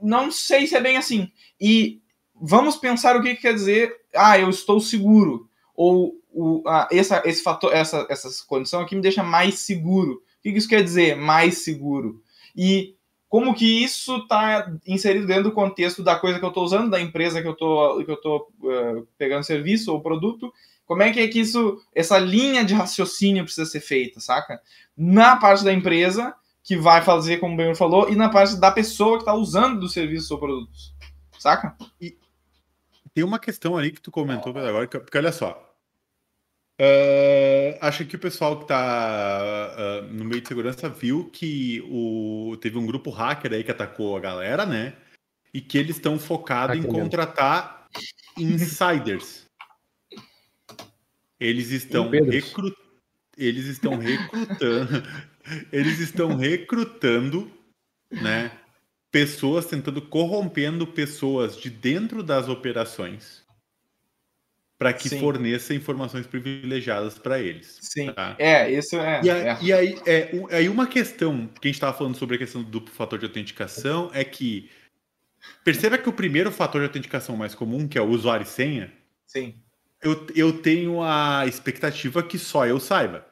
[0.02, 1.32] não sei se é bem assim.
[1.62, 2.02] E
[2.36, 7.22] vamos pensar o que, que quer dizer, ah, eu estou seguro, ou o, ah, essa,
[7.26, 10.14] esse fator, essa, essa condição aqui me deixa mais seguro.
[10.14, 12.22] O que, que isso quer dizer, mais seguro?
[12.56, 12.97] E
[13.30, 17.01] como que isso está inserido dentro do contexto da coisa que eu estou usando, da
[17.01, 20.53] empresa que eu estou que eu tô, uh, pegando serviço ou produto,
[20.86, 24.61] como é que é que isso, essa linha de raciocínio precisa ser feita, saca?
[24.97, 28.71] Na parte da empresa, que vai fazer, como o Ben falou, e na parte da
[28.71, 30.95] pessoa que está usando dos serviços ou produtos,
[31.38, 31.75] saca?
[31.99, 32.17] E
[33.13, 35.66] tem uma questão ali que tu comentou agora, porque olha só,
[36.80, 42.55] Uh, acho que o pessoal que está uh, no meio de segurança viu que o,
[42.61, 44.93] teve um grupo hacker aí que atacou a galera, né?
[45.51, 47.88] E que eles estão focados em contratar
[48.38, 49.47] insiders.
[51.39, 52.71] Eles estão, recru...
[53.36, 55.03] eles estão recrutando.
[55.73, 57.51] eles estão recrutando,
[58.11, 58.51] né?
[59.09, 63.47] Pessoas tentando corrompendo pessoas de dentro das operações
[64.78, 65.19] para que Sim.
[65.19, 67.80] forneça informações privilegiadas para eles.
[67.82, 68.11] Sim.
[68.11, 68.36] Tá?
[68.38, 69.21] É, isso é.
[69.23, 69.57] E, é.
[69.61, 72.69] e aí, é, aí uma questão que a gente estava falando sobre a questão do
[72.69, 74.69] duplo fator de autenticação é que
[75.63, 78.93] perceba que o primeiro fator de autenticação mais comum, que é o usuário e senha,
[79.25, 79.55] Sim.
[80.01, 83.25] Eu, eu tenho a expectativa que só eu saiba.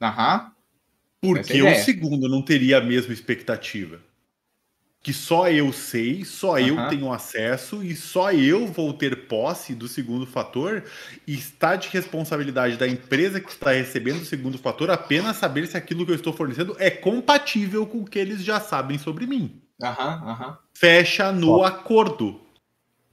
[0.00, 0.52] Aham.
[1.20, 4.00] Porque o segundo não teria a mesma expectativa
[5.06, 6.58] que só eu sei, só uhum.
[6.58, 10.82] eu tenho acesso e só eu vou ter posse do segundo fator,
[11.24, 15.76] e está de responsabilidade da empresa que está recebendo o segundo fator apenas saber se
[15.76, 19.62] aquilo que eu estou fornecendo é compatível com o que eles já sabem sobre mim.
[19.80, 20.54] Uhum, uhum.
[20.74, 22.40] Fecha no acordo.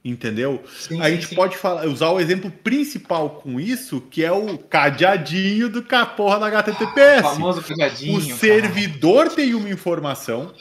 [0.04, 0.64] Entendeu?
[0.66, 1.36] Sim, a sim, gente sim.
[1.36, 5.80] pode falar, usar o exemplo principal com isso, que é o cadeadinho do
[6.16, 7.24] porra da HTTPS.
[7.24, 8.18] Ah, o famoso cadeadinho.
[8.18, 9.36] O servidor cara.
[9.36, 10.52] tem uma informação,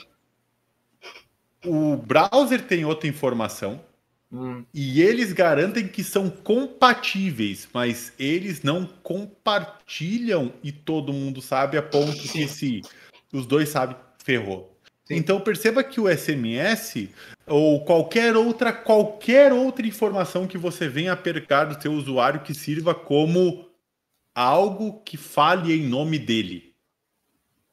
[1.66, 3.82] o browser tem outra informação
[4.32, 4.64] hum.
[4.74, 11.82] e eles garantem que são compatíveis, mas eles não compartilham e todo mundo sabe a
[11.82, 12.40] ponto Sim.
[12.40, 12.82] que se
[13.32, 14.74] os dois sabem, ferrou.
[15.06, 15.16] Sim.
[15.16, 17.10] Então perceba que o SMS
[17.46, 22.54] ou qualquer outra qualquer outra informação que você venha a percar do seu usuário que
[22.54, 23.68] sirva como
[24.34, 26.74] algo que fale em nome dele,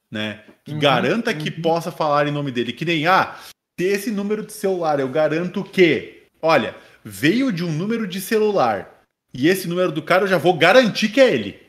[0.09, 0.43] né?
[0.65, 1.37] Que uhum, garanta uhum.
[1.37, 3.39] que possa falar em nome dele, que nem ah,
[3.81, 9.03] desse número de celular, eu garanto que, olha, veio de um número de celular
[9.33, 11.59] e esse número do cara eu já vou garantir que é ele.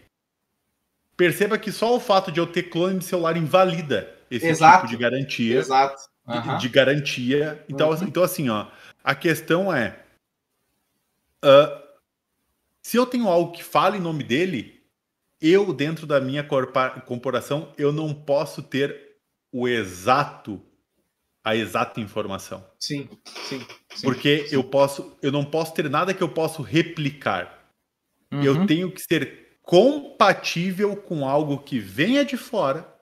[1.16, 4.86] Perceba que só o fato de eu ter clone de celular invalida esse Exato.
[4.86, 5.58] tipo de garantia.
[5.58, 6.02] Exato.
[6.28, 6.56] Uhum.
[6.56, 7.64] De, de, garantia.
[7.66, 8.04] Então, uhum.
[8.04, 8.66] então, assim, ó,
[9.02, 9.98] a questão é.
[11.42, 11.82] Uh,
[12.82, 14.82] se eu tenho algo que fala em nome dele,
[15.40, 19.16] eu, dentro da minha corporação, eu não posso ter
[19.50, 20.62] o exato
[21.45, 22.64] a exata informação.
[22.78, 23.09] Sim,
[23.49, 23.64] sim.
[23.95, 24.55] sim Porque sim.
[24.55, 27.66] eu posso, eu não posso ter nada que eu possa replicar.
[28.32, 28.43] Uhum.
[28.43, 32.93] Eu tenho que ser compatível com algo que venha de fora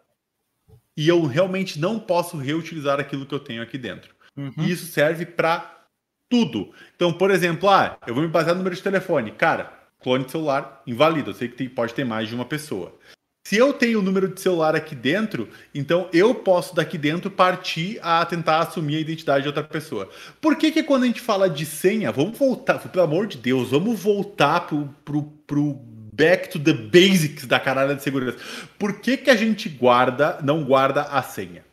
[0.96, 4.14] e eu realmente não posso reutilizar aquilo que eu tenho aqui dentro.
[4.36, 4.52] Uhum.
[4.58, 5.86] E isso serve para
[6.28, 6.72] tudo.
[6.94, 9.32] Então, por exemplo, ah, eu vou me basear no número de telefone.
[9.32, 11.30] Cara, clone de celular, invalida.
[11.30, 12.98] Eu sei que tem, pode ter mais de uma pessoa.
[13.42, 17.98] Se eu tenho o número de celular aqui dentro, então eu posso daqui dentro partir
[18.02, 20.08] a tentar assumir a identidade de outra pessoa.
[20.40, 23.70] Por que que quando a gente fala de senha, vamos voltar, pelo amor de Deus,
[23.70, 25.74] vamos voltar pro, pro, pro
[26.20, 28.38] back to the basics da caralho de segurança.
[28.78, 31.64] Por que que a gente guarda, não guarda a senha?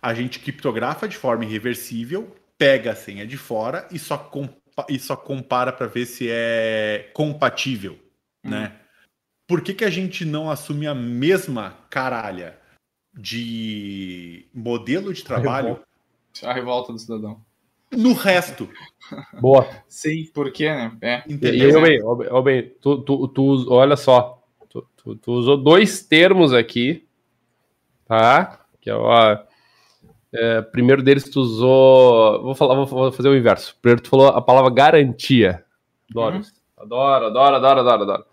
[0.00, 4.98] A gente criptografa de forma irreversível, pega a senha de fora e só, compa e
[4.98, 7.98] só compara para ver se é compatível,
[8.42, 8.50] hum.
[8.50, 8.72] né?
[9.50, 12.56] Por que, que a gente não assume a mesma caralha
[13.12, 15.80] de modelo de trabalho?
[16.44, 17.40] A revolta, do cidadão.
[17.90, 18.68] No resto.
[19.40, 19.68] Boa.
[19.88, 20.96] Sim, por quê, né?
[21.00, 21.24] É.
[21.28, 21.80] Entendeu?
[21.80, 26.54] E, bem, ó, bem tu, tu, tu, olha só, tu, tu, tu, usou dois termos
[26.54, 27.08] aqui,
[28.06, 28.60] tá?
[28.80, 29.36] Que é, ó,
[30.32, 33.76] é, primeiro deles tu usou, vou falar, vou fazer o inverso.
[33.82, 35.64] Primeiro tu falou a palavra garantia.
[36.08, 36.42] Adoro, uhum.
[36.76, 38.29] adoro, adoro, adoro, adoro, adoro.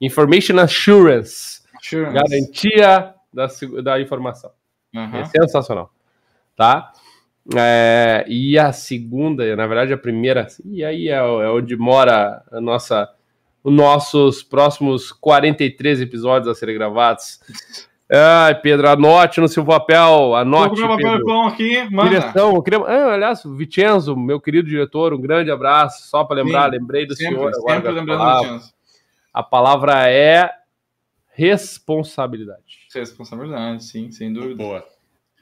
[0.00, 1.62] Information Assurance.
[1.76, 2.14] assurance.
[2.14, 3.48] Garantia da,
[3.82, 4.50] da informação.
[4.94, 5.16] Uhum.
[5.16, 5.90] É sensacional.
[6.56, 6.92] Tá?
[7.56, 12.60] É, e a segunda, na verdade, a primeira, e aí é, é onde mora a
[12.60, 13.08] nossa,
[13.64, 17.40] os nossos próximos 43 episódios a serem gravados.
[18.10, 20.80] Ai, Pedro, anote no seu papel, anote.
[20.80, 21.40] Vou papel Pedro.
[21.42, 22.08] aqui, manda.
[22.08, 26.78] Direção, queria, ah, aliás, Vicenzo, meu querido diretor, um grande abraço, só para lembrar, Sim,
[26.78, 27.54] lembrei do sempre, senhor.
[27.54, 28.77] Sempre lembrando do Vicenzo.
[29.32, 30.50] A palavra é
[31.28, 32.88] responsabilidade.
[32.92, 34.56] Responsabilidade, sim, sem dúvida.
[34.56, 34.84] Boa.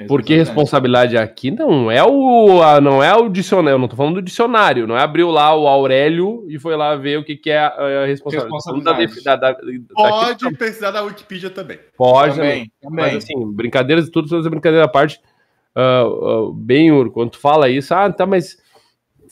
[0.06, 4.22] Porque responsabilidade aqui não é o não é o dicionário, eu não tô falando do
[4.22, 7.60] dicionário, não é abriu lá o Aurélio e foi lá ver o que, que é
[7.60, 9.00] a responsabilidade.
[9.00, 9.24] responsabilidade.
[9.24, 9.58] Da, da, da,
[9.94, 11.78] Pode daqui, precisar da Wikipedia também.
[11.96, 12.70] Pode também.
[12.82, 13.04] também.
[13.04, 15.18] Mas assim, brincadeiras de tudo, fazer brincadeira à parte.
[15.74, 18.58] Uh, uh, bem, Ur, quando tu fala isso, ah, tá, mas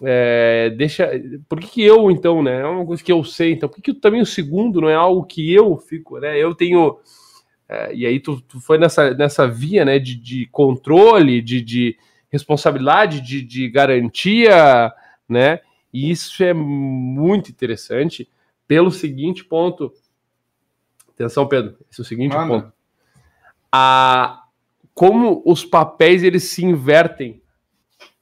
[0.05, 1.11] é, deixa.
[1.49, 2.61] Por que, que, eu, então, né?
[2.61, 4.95] É uma coisa que eu sei, então, por que, que também o segundo não é
[4.95, 6.37] algo que eu fico, né?
[6.39, 6.99] Eu tenho
[7.69, 11.97] é, e aí tu, tu, foi nessa, nessa via né, de, de controle, de, de
[12.31, 14.93] responsabilidade, de, de, garantia,
[15.29, 15.61] né?
[15.93, 18.29] E isso é muito interessante
[18.67, 19.93] pelo seguinte ponto.
[21.15, 22.49] Atenção, Pedro, esse é o seguinte Mano.
[22.49, 22.73] ponto.
[23.73, 24.45] A,
[24.93, 27.41] como os papéis eles se invertem,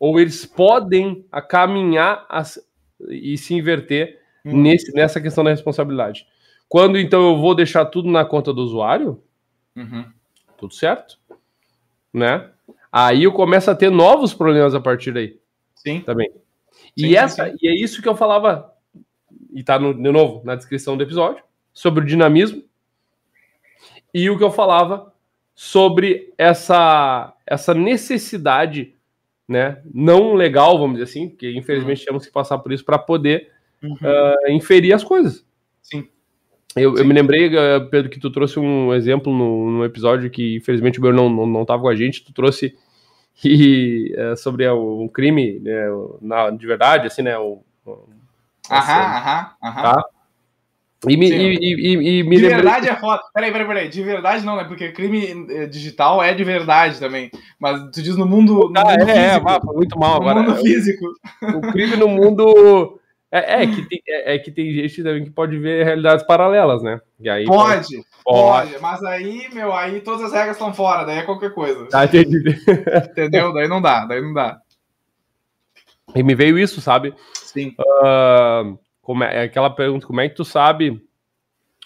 [0.02, 2.42] ou eles podem caminhar a,
[3.08, 4.60] e se inverter hum.
[4.60, 6.26] nesse, nessa questão da responsabilidade.
[6.68, 9.22] Quando então eu vou deixar tudo na conta do usuário,
[9.76, 10.04] Uhum.
[10.56, 11.18] Tudo certo?
[12.12, 12.50] Né?
[12.90, 15.38] Aí eu começo a ter novos problemas a partir daí.
[15.74, 16.00] Sim.
[16.00, 16.30] Também.
[16.96, 17.56] E, sim, essa, sim.
[17.60, 18.72] e é isso que eu falava,
[19.52, 21.42] e tá no, de novo na descrição do episódio,
[21.72, 22.62] sobre o dinamismo.
[24.12, 25.12] E o que eu falava
[25.54, 28.94] sobre essa, essa necessidade
[29.52, 32.06] né, não legal, vamos dizer assim, porque infelizmente uhum.
[32.06, 33.50] temos que passar por isso para poder
[33.82, 33.92] uhum.
[33.92, 35.44] uh, inferir as coisas.
[35.82, 36.08] Sim.
[36.74, 40.98] Eu, eu, me lembrei, eh, Pedro, que tu trouxe um exemplo no, episódio que, infelizmente,
[40.98, 42.24] o Beur não, não, não tava com a gente.
[42.24, 42.74] Tu trouxe
[43.44, 45.84] e, é, sobre um crime né,
[46.22, 47.36] na, de verdade, assim, né?
[47.38, 47.62] O,
[48.70, 49.82] aham, aham, aham.
[49.82, 50.04] Tá?
[51.08, 52.48] E me, e, e, e, me de lembrei...
[52.48, 53.22] verdade é foda.
[53.34, 53.88] Peraí, peraí, peraí.
[53.88, 54.64] De verdade não, né?
[54.64, 57.30] Porque crime eh, digital é de verdade também.
[57.58, 58.70] Mas tu diz no mundo.
[58.70, 60.42] No ah, mundo é, físico, é, muito mal no agora.
[60.42, 61.06] mundo físico.
[61.42, 63.00] O crime no mundo
[63.32, 66.82] é, é, que tem, é, é, que tem gente também que pode ver realidades paralelas,
[66.82, 67.00] né?
[67.30, 71.22] Aí, pode, pode, pode, Mas aí, meu, aí todas as regras estão fora, daí é
[71.22, 71.88] qualquer coisa.
[71.94, 72.42] Ah, entendi.
[73.10, 73.54] Entendeu?
[73.54, 74.60] Daí não dá, daí não dá.
[76.14, 77.14] E me veio isso, sabe?
[77.32, 77.74] Sim.
[77.80, 81.04] Uh, como é, é, aquela pergunta, como é que tu sabe,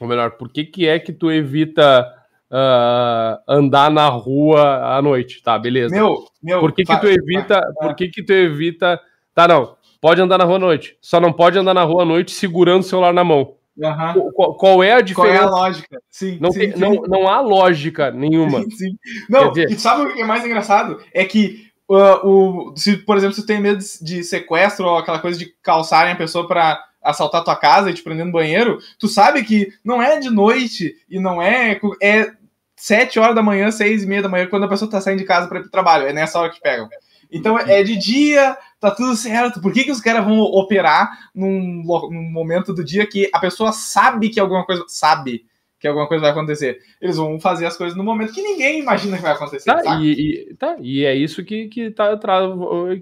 [0.00, 2.06] ou melhor, por que que é que tu evita
[2.50, 5.42] uh, andar na rua à noite?
[5.42, 5.92] Tá, beleza.
[5.92, 6.60] Meu, meu.
[6.60, 9.00] Por que que tu evita, por que que tu evita...
[9.34, 10.96] Tá, não, Pode andar na rua à noite.
[11.00, 13.54] Só não pode andar na rua à noite segurando o celular na mão.
[13.76, 14.30] Uhum.
[14.32, 15.38] Qual, qual, é a diferença?
[15.38, 16.00] Qual é a lógica?
[16.08, 16.78] Sim, não, sim, tem, sim.
[16.78, 18.62] Não, não há lógica nenhuma.
[18.70, 18.96] Sim.
[19.28, 19.70] Não, dizer...
[19.70, 21.02] e sabe o que é mais engraçado?
[21.12, 25.38] É que, uh, o, se, por exemplo, você tem medo de sequestro ou aquela coisa
[25.38, 29.42] de calçarem a pessoa para assaltar tua casa e te prender no banheiro, tu sabe
[29.44, 31.80] que não é de noite e não é.
[32.02, 32.32] É
[32.76, 35.24] sete horas da manhã, seis e meia da manhã, quando a pessoa tá saindo de
[35.24, 36.07] casa para ir pro trabalho.
[36.07, 36.88] É nessa hora que pegam.
[37.30, 39.61] Então é de dia, tá tudo certo.
[39.61, 43.72] Por que, que os caras vão operar num, num, momento do dia que a pessoa
[43.72, 44.84] sabe que alguma coisa.
[44.88, 45.44] Sabe
[45.78, 46.78] que alguma coisa vai acontecer.
[47.00, 49.66] Eles vão fazer as coisas no momento que ninguém imagina que vai acontecer.
[49.66, 52.18] Tá, e, e, tá, e é isso que, que, tá,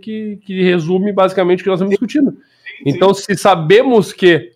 [0.01, 2.37] que, que resume basicamente o que nós estamos discutindo.
[2.85, 4.53] Então, se sabemos que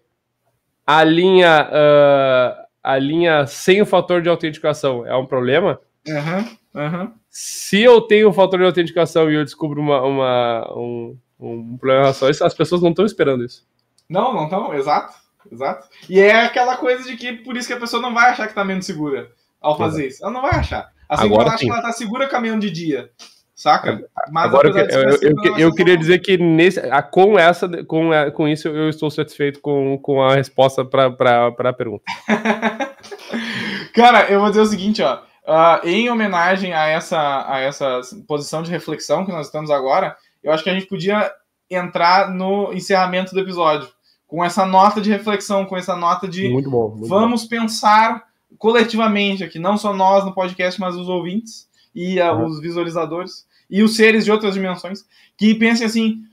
[0.86, 5.80] a linha, uh, a linha sem o fator de autenticação é um problema.
[6.06, 11.16] Uhum, uhum se eu tenho um fator de autenticação e eu descubro uma, uma um,
[11.38, 13.64] um problema só isso, as pessoas não estão esperando isso.
[14.08, 15.14] Não, não estão, exato,
[15.50, 15.88] exato.
[16.08, 18.52] E é aquela coisa de que por isso que a pessoa não vai achar que
[18.52, 20.24] está menos segura ao fazer isso.
[20.24, 20.90] Ela não vai achar.
[21.08, 23.10] Assim Agora, como ela acha que ela está segura caminhando de dia.
[23.58, 24.08] Saca?
[24.30, 26.80] Mas Agora, eu, eu, eu, eu queria dizer que nesse,
[27.10, 32.04] com, essa, com, com isso eu estou satisfeito com, com a resposta para a pergunta.
[33.92, 35.18] Cara, eu vou dizer o seguinte, ó.
[35.44, 40.52] Uh, em homenagem a essa, a essa posição de reflexão que nós estamos agora, eu
[40.52, 41.28] acho que a gente podia
[41.68, 43.88] entrar no encerramento do episódio
[44.28, 47.48] com essa nota de reflexão, com essa nota de muito bom, muito vamos bom.
[47.48, 48.22] pensar
[48.56, 52.46] coletivamente aqui, não só nós no podcast, mas os ouvintes e uh, uhum.
[52.46, 55.04] os visualizadores e os seres de outras dimensões
[55.36, 56.24] que pensem assim.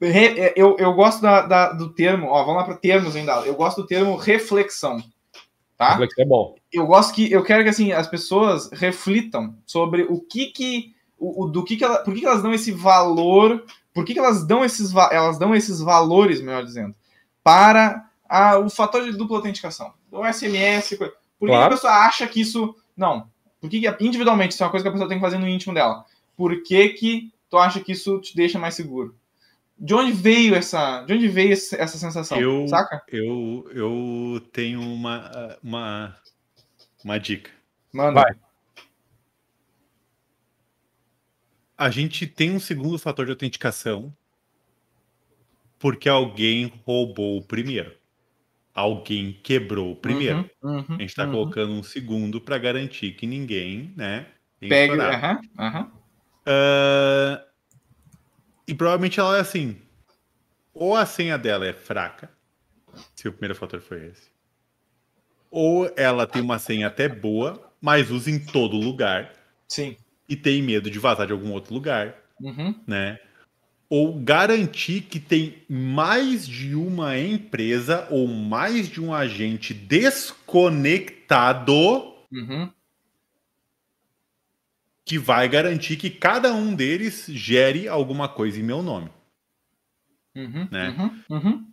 [0.00, 3.34] Re, eu, eu gosto da, da, do termo, ó, vamos lá para termos ainda.
[3.46, 5.02] Eu gosto do termo reflexão.
[5.78, 5.98] Tá?
[6.18, 6.56] É bom.
[6.72, 11.44] Eu gosto que eu quero que assim as pessoas reflitam sobre o que que o,
[11.44, 13.64] o do que que ela, por que, que elas dão esse valor,
[13.94, 16.94] por que, que elas dão esses elas dão esses valores, melhor dizendo,
[17.44, 21.60] para a, o fator de dupla autenticação, o SMS, por que, claro.
[21.60, 23.28] que a pessoa acha que isso não?
[23.60, 25.48] Por que, que individualmente isso é uma coisa que a pessoa tem que fazer no
[25.48, 26.04] íntimo dela?
[26.36, 29.16] Por que que tu acha que isso te deixa mais seguro?
[29.82, 33.02] de onde veio essa, de onde veio essa sensação, eu, saca?
[33.08, 36.16] Eu, eu tenho uma, uma,
[37.04, 37.50] uma dica.
[37.92, 38.20] Manda.
[38.20, 38.32] Vai.
[41.76, 44.14] A gente tem um segundo fator de autenticação
[45.80, 47.92] porque alguém roubou o primeiro.
[48.72, 50.48] Alguém quebrou o primeiro.
[50.62, 51.32] Uhum, uhum, a gente está uhum.
[51.32, 54.28] colocando um segundo para garantir que ninguém, né,
[54.60, 56.01] Pega, aham, aham.
[56.46, 57.40] Uh,
[58.66, 59.76] e provavelmente ela é assim,
[60.74, 62.28] ou a senha dela é fraca,
[63.14, 64.30] se o primeiro fator foi esse,
[65.50, 69.32] ou ela tem uma senha até boa, mas usa em todo lugar.
[69.68, 69.96] Sim.
[70.28, 72.74] E tem medo de vazar de algum outro lugar, Uhum.
[72.86, 73.18] né?
[73.88, 81.74] Ou garantir que tem mais de uma empresa ou mais de um agente desconectado
[82.32, 82.72] Uhum.
[85.12, 89.10] Que vai garantir que cada um deles gere alguma coisa em meu nome.
[90.34, 90.66] Uhum.
[90.70, 90.88] Né?
[90.88, 91.36] Uhum.
[91.36, 91.72] Uhum.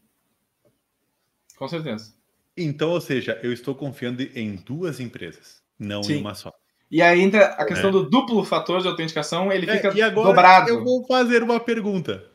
[1.56, 2.14] Com certeza.
[2.58, 6.16] Então, ou seja, eu estou confiando em duas empresas, não Sim.
[6.16, 6.52] em uma só.
[6.92, 7.94] E entra a questão É.
[7.94, 10.70] do duplo fator de autenticação, ele É, fica e agora dobrado.
[10.70, 12.30] eu vou fazer uma pergunta.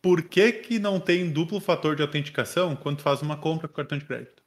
[0.00, 3.98] Por que, que não tem duplo fator de autenticação quando faz uma compra com cartão
[3.98, 4.42] de crédito?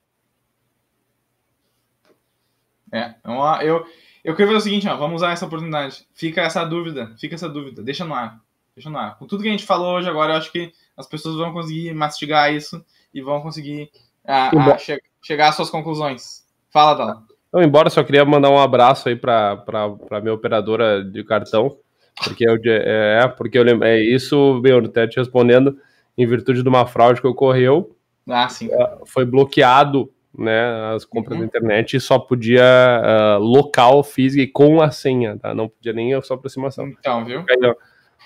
[2.92, 3.86] É, então, eu,
[4.24, 6.06] eu queria fazer o seguinte, ó, vamos usar essa oportunidade.
[6.14, 8.40] Fica essa dúvida, fica essa dúvida, deixa no ar.
[8.76, 9.18] Deixa no ar.
[9.18, 11.94] Com tudo que a gente falou hoje agora, eu acho que as pessoas vão conseguir
[11.94, 13.90] mastigar isso e vão conseguir
[14.26, 16.44] ah, Embora- ah, che- chegar às suas conclusões.
[16.72, 17.24] Fala, Dala.
[17.50, 21.78] Então, embora só queria mandar um abraço aí para para minha operadora de cartão,
[22.24, 25.78] porque eu é porque eu lembro, é isso, meu, até te respondendo
[26.18, 27.96] em virtude de uma fraude que ocorreu,
[28.28, 28.70] Ah, sim.
[29.06, 31.42] foi bloqueado, né, as compras Uhum.
[31.42, 35.54] da internet só podia ah, local, físico e com a senha, tá?
[35.54, 36.88] Não podia nem a sua aproximação.
[36.88, 37.46] Então, viu?
[37.50, 37.74] Aí,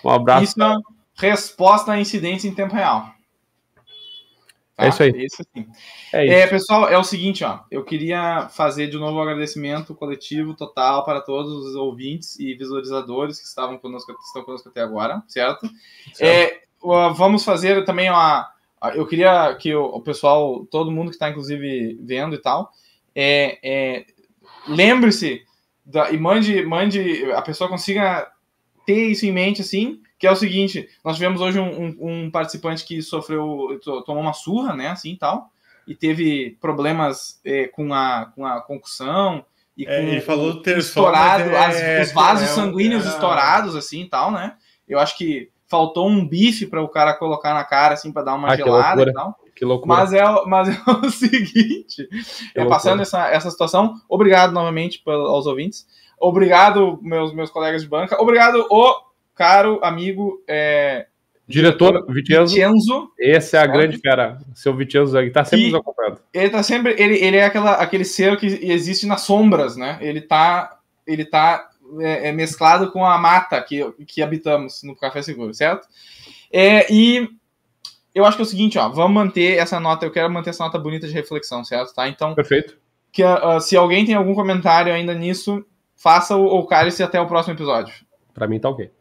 [0.04, 0.44] Um abraço.
[0.44, 0.76] Isso é
[1.16, 3.08] resposta a incidentes em tempo real.
[4.76, 4.86] Tá?
[4.86, 5.10] É isso aí.
[5.26, 5.68] Isso sim.
[6.14, 6.34] É isso.
[6.36, 7.62] É, pessoal, é o seguinte, ó.
[7.72, 13.40] Eu queria fazer de novo um agradecimento coletivo total para todos os ouvintes e visualizadores
[13.40, 15.68] que estavam conosco, que estão conosco até agora, certo?
[16.20, 18.48] É, ó, vamos fazer também uma.
[18.96, 22.72] Eu queria que o, o pessoal, todo mundo que está inclusive vendo e tal,
[23.16, 24.06] é, é,
[24.68, 25.44] lembre-se
[26.12, 28.30] e mande, mande, a pessoa consiga
[28.86, 32.32] ter isso em mente assim, que é o seguinte, nós tivemos hoje um, um- um
[32.32, 35.50] participante que sofreu, to- tomou uma surra, né, assim e tal,
[35.88, 39.46] e teve problemas é, com, a, com a concussão
[39.78, 43.76] e É, com ele falou ter estourado, mas as- é- os vasos é sanguíneos estourados,
[43.76, 44.56] assim e tal, né?
[44.88, 48.36] Eu acho que faltou um bife para o cara colocar na cara, assim, para dar
[48.36, 49.36] uma Ah, gelada e tal.
[49.56, 49.96] Que loucura.
[49.96, 52.08] Mas é, o- mas é o seguinte,
[52.56, 55.86] é, passando essa, essa situação, obrigado novamente aos ouvintes,
[56.20, 58.96] obrigado meus, meus colegas de banca, obrigado o
[59.36, 61.08] caro amigo é,
[61.48, 64.38] Diretor Vicenzo, Vicenzo, esse é a grande fera.
[64.54, 66.20] Seu Vicenzo aí, tá sempre E- nos acompanhando.
[66.34, 69.98] ele tá sempre, ele, ele é aquela, aquele ser que existe nas sombras, né?
[70.02, 71.70] Ele tá, ele tá
[72.00, 75.88] é, é mesclado com a mata que, que habitamos no Café Seguro, certo?
[76.52, 77.30] É, e
[78.14, 80.64] eu acho que é o seguinte, ó, vamos manter essa nota, eu quero manter essa
[80.64, 81.94] nota bonita de reflexão, certo?
[81.94, 82.08] Tá?
[82.08, 82.78] Então, Perfeito.
[83.12, 85.66] que, ah, se alguém tem algum comentário ainda nisso,
[85.96, 87.94] faça o, o cálice até o próximo episódio.
[88.34, 88.92] Pra mim tá ok.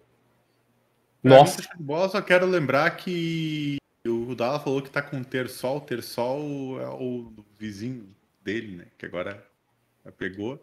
[1.23, 5.81] Pra Nossa, tá bola, só quero lembrar que o Dala falou que tá com Tersol.
[5.81, 8.09] Tersol é o vizinho
[8.43, 8.85] dele, né?
[8.97, 9.45] Que agora
[10.13, 10.63] pegou.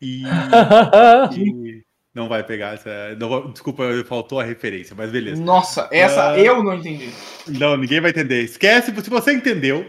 [0.00, 0.22] E,
[1.36, 1.82] e
[2.14, 3.16] não vai pegar essa.
[3.18, 5.42] não desculpa, faltou a referência, mas beleza.
[5.42, 6.38] Nossa, essa Ah.
[6.38, 7.10] eu não entendi.
[7.48, 8.42] Não, ninguém vai entender.
[8.42, 9.86] Esquece, se você entendeu.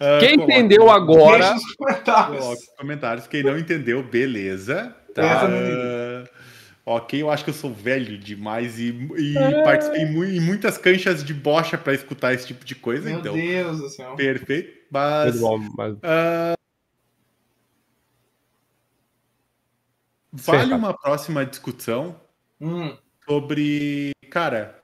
[0.00, 2.38] ah, quem coloca- entendeu agora, Deixa nos comentários.
[2.40, 3.26] Coloca nos comentários.
[3.26, 4.94] Quem não entendeu, beleza.
[5.14, 5.22] Tá?
[5.22, 6.24] Essa não Ah,
[6.84, 9.34] ok, eu acho que eu sou velho demais e, e
[9.64, 13.34] participei mu- em muitas canchas de bocha para escutar esse tipo de coisa, Meu então.
[13.34, 14.14] Deus do céu.
[14.16, 14.72] Perfeito.
[14.90, 15.94] Mas bom, mas
[20.32, 20.74] vale Certo.
[20.78, 22.18] uma próxima discussão
[22.60, 22.96] Hum,
[23.28, 24.80] sobre, cara,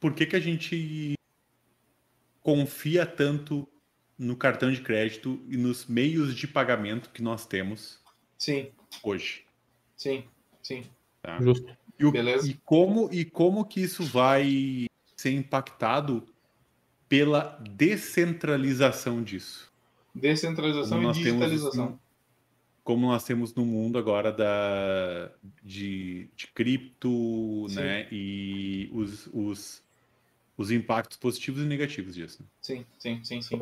[0.00, 1.14] por que, que a gente
[2.42, 3.68] confia tanto
[4.18, 8.00] no cartão de crédito e nos meios de pagamento que nós temos
[8.36, 8.70] sim,
[9.02, 9.44] hoje?
[9.96, 10.24] sim,
[10.62, 10.84] sim.
[11.22, 11.40] Tá?
[11.40, 11.76] justo.
[11.98, 12.48] E, o- Beleza.
[12.48, 14.86] e como, e como que isso vai
[15.16, 16.26] ser impactado
[17.08, 19.70] pela descentralização disso?
[20.14, 21.90] Descentralização Como e temos digitalização.
[21.90, 22.00] no-
[22.88, 25.28] como nós temos no mundo agora da,
[25.62, 27.74] de, de cripto, Sim.
[27.76, 28.06] né?
[28.10, 29.82] E os, os,
[30.56, 32.38] os impactos positivos e negativos disso.
[32.40, 32.48] né?
[32.62, 33.60] Sim, sim, sim, sim.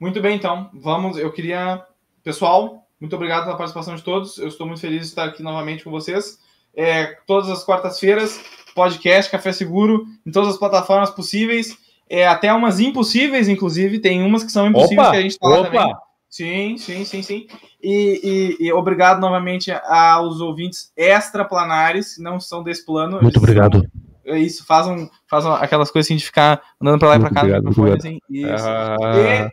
[0.00, 0.70] Muito bem, então.
[0.74, 1.16] Vamos.
[1.16, 1.86] Eu queria.
[2.24, 4.38] Pessoal, muito obrigado pela participação de todos.
[4.38, 6.40] Eu estou muito feliz de estar aqui novamente com vocês.
[6.74, 8.42] É, todas as quartas-feiras,
[8.74, 11.78] podcast Café Seguro, em todas as plataformas possíveis.
[12.10, 14.00] É, até umas impossíveis, inclusive.
[14.00, 15.94] Tem umas que são impossíveis Opa, que a gente tá lá também.
[16.34, 17.46] Sim, sim, sim, sim.
[17.80, 23.22] E, e- e obrigado novamente aos ouvintes extraplanares, que não são desse plano.
[23.22, 23.78] Muito obrigado.
[23.78, 23.86] são-
[24.34, 27.34] é isso, fazem, fazem aquelas coisas assim de ficar andando pra lá e pra Muito
[27.34, 27.42] cá.
[27.42, 28.18] no obrigado, microfone, muito assim.
[28.28, 28.66] Isso.
[28.66, 29.50] Ah,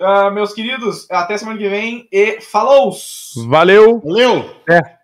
[0.00, 2.92] E, ah, meus queridos, até semana que vem e falou!
[3.46, 4.00] valeu!
[4.00, 4.56] Valeu!
[4.68, 4.97] É.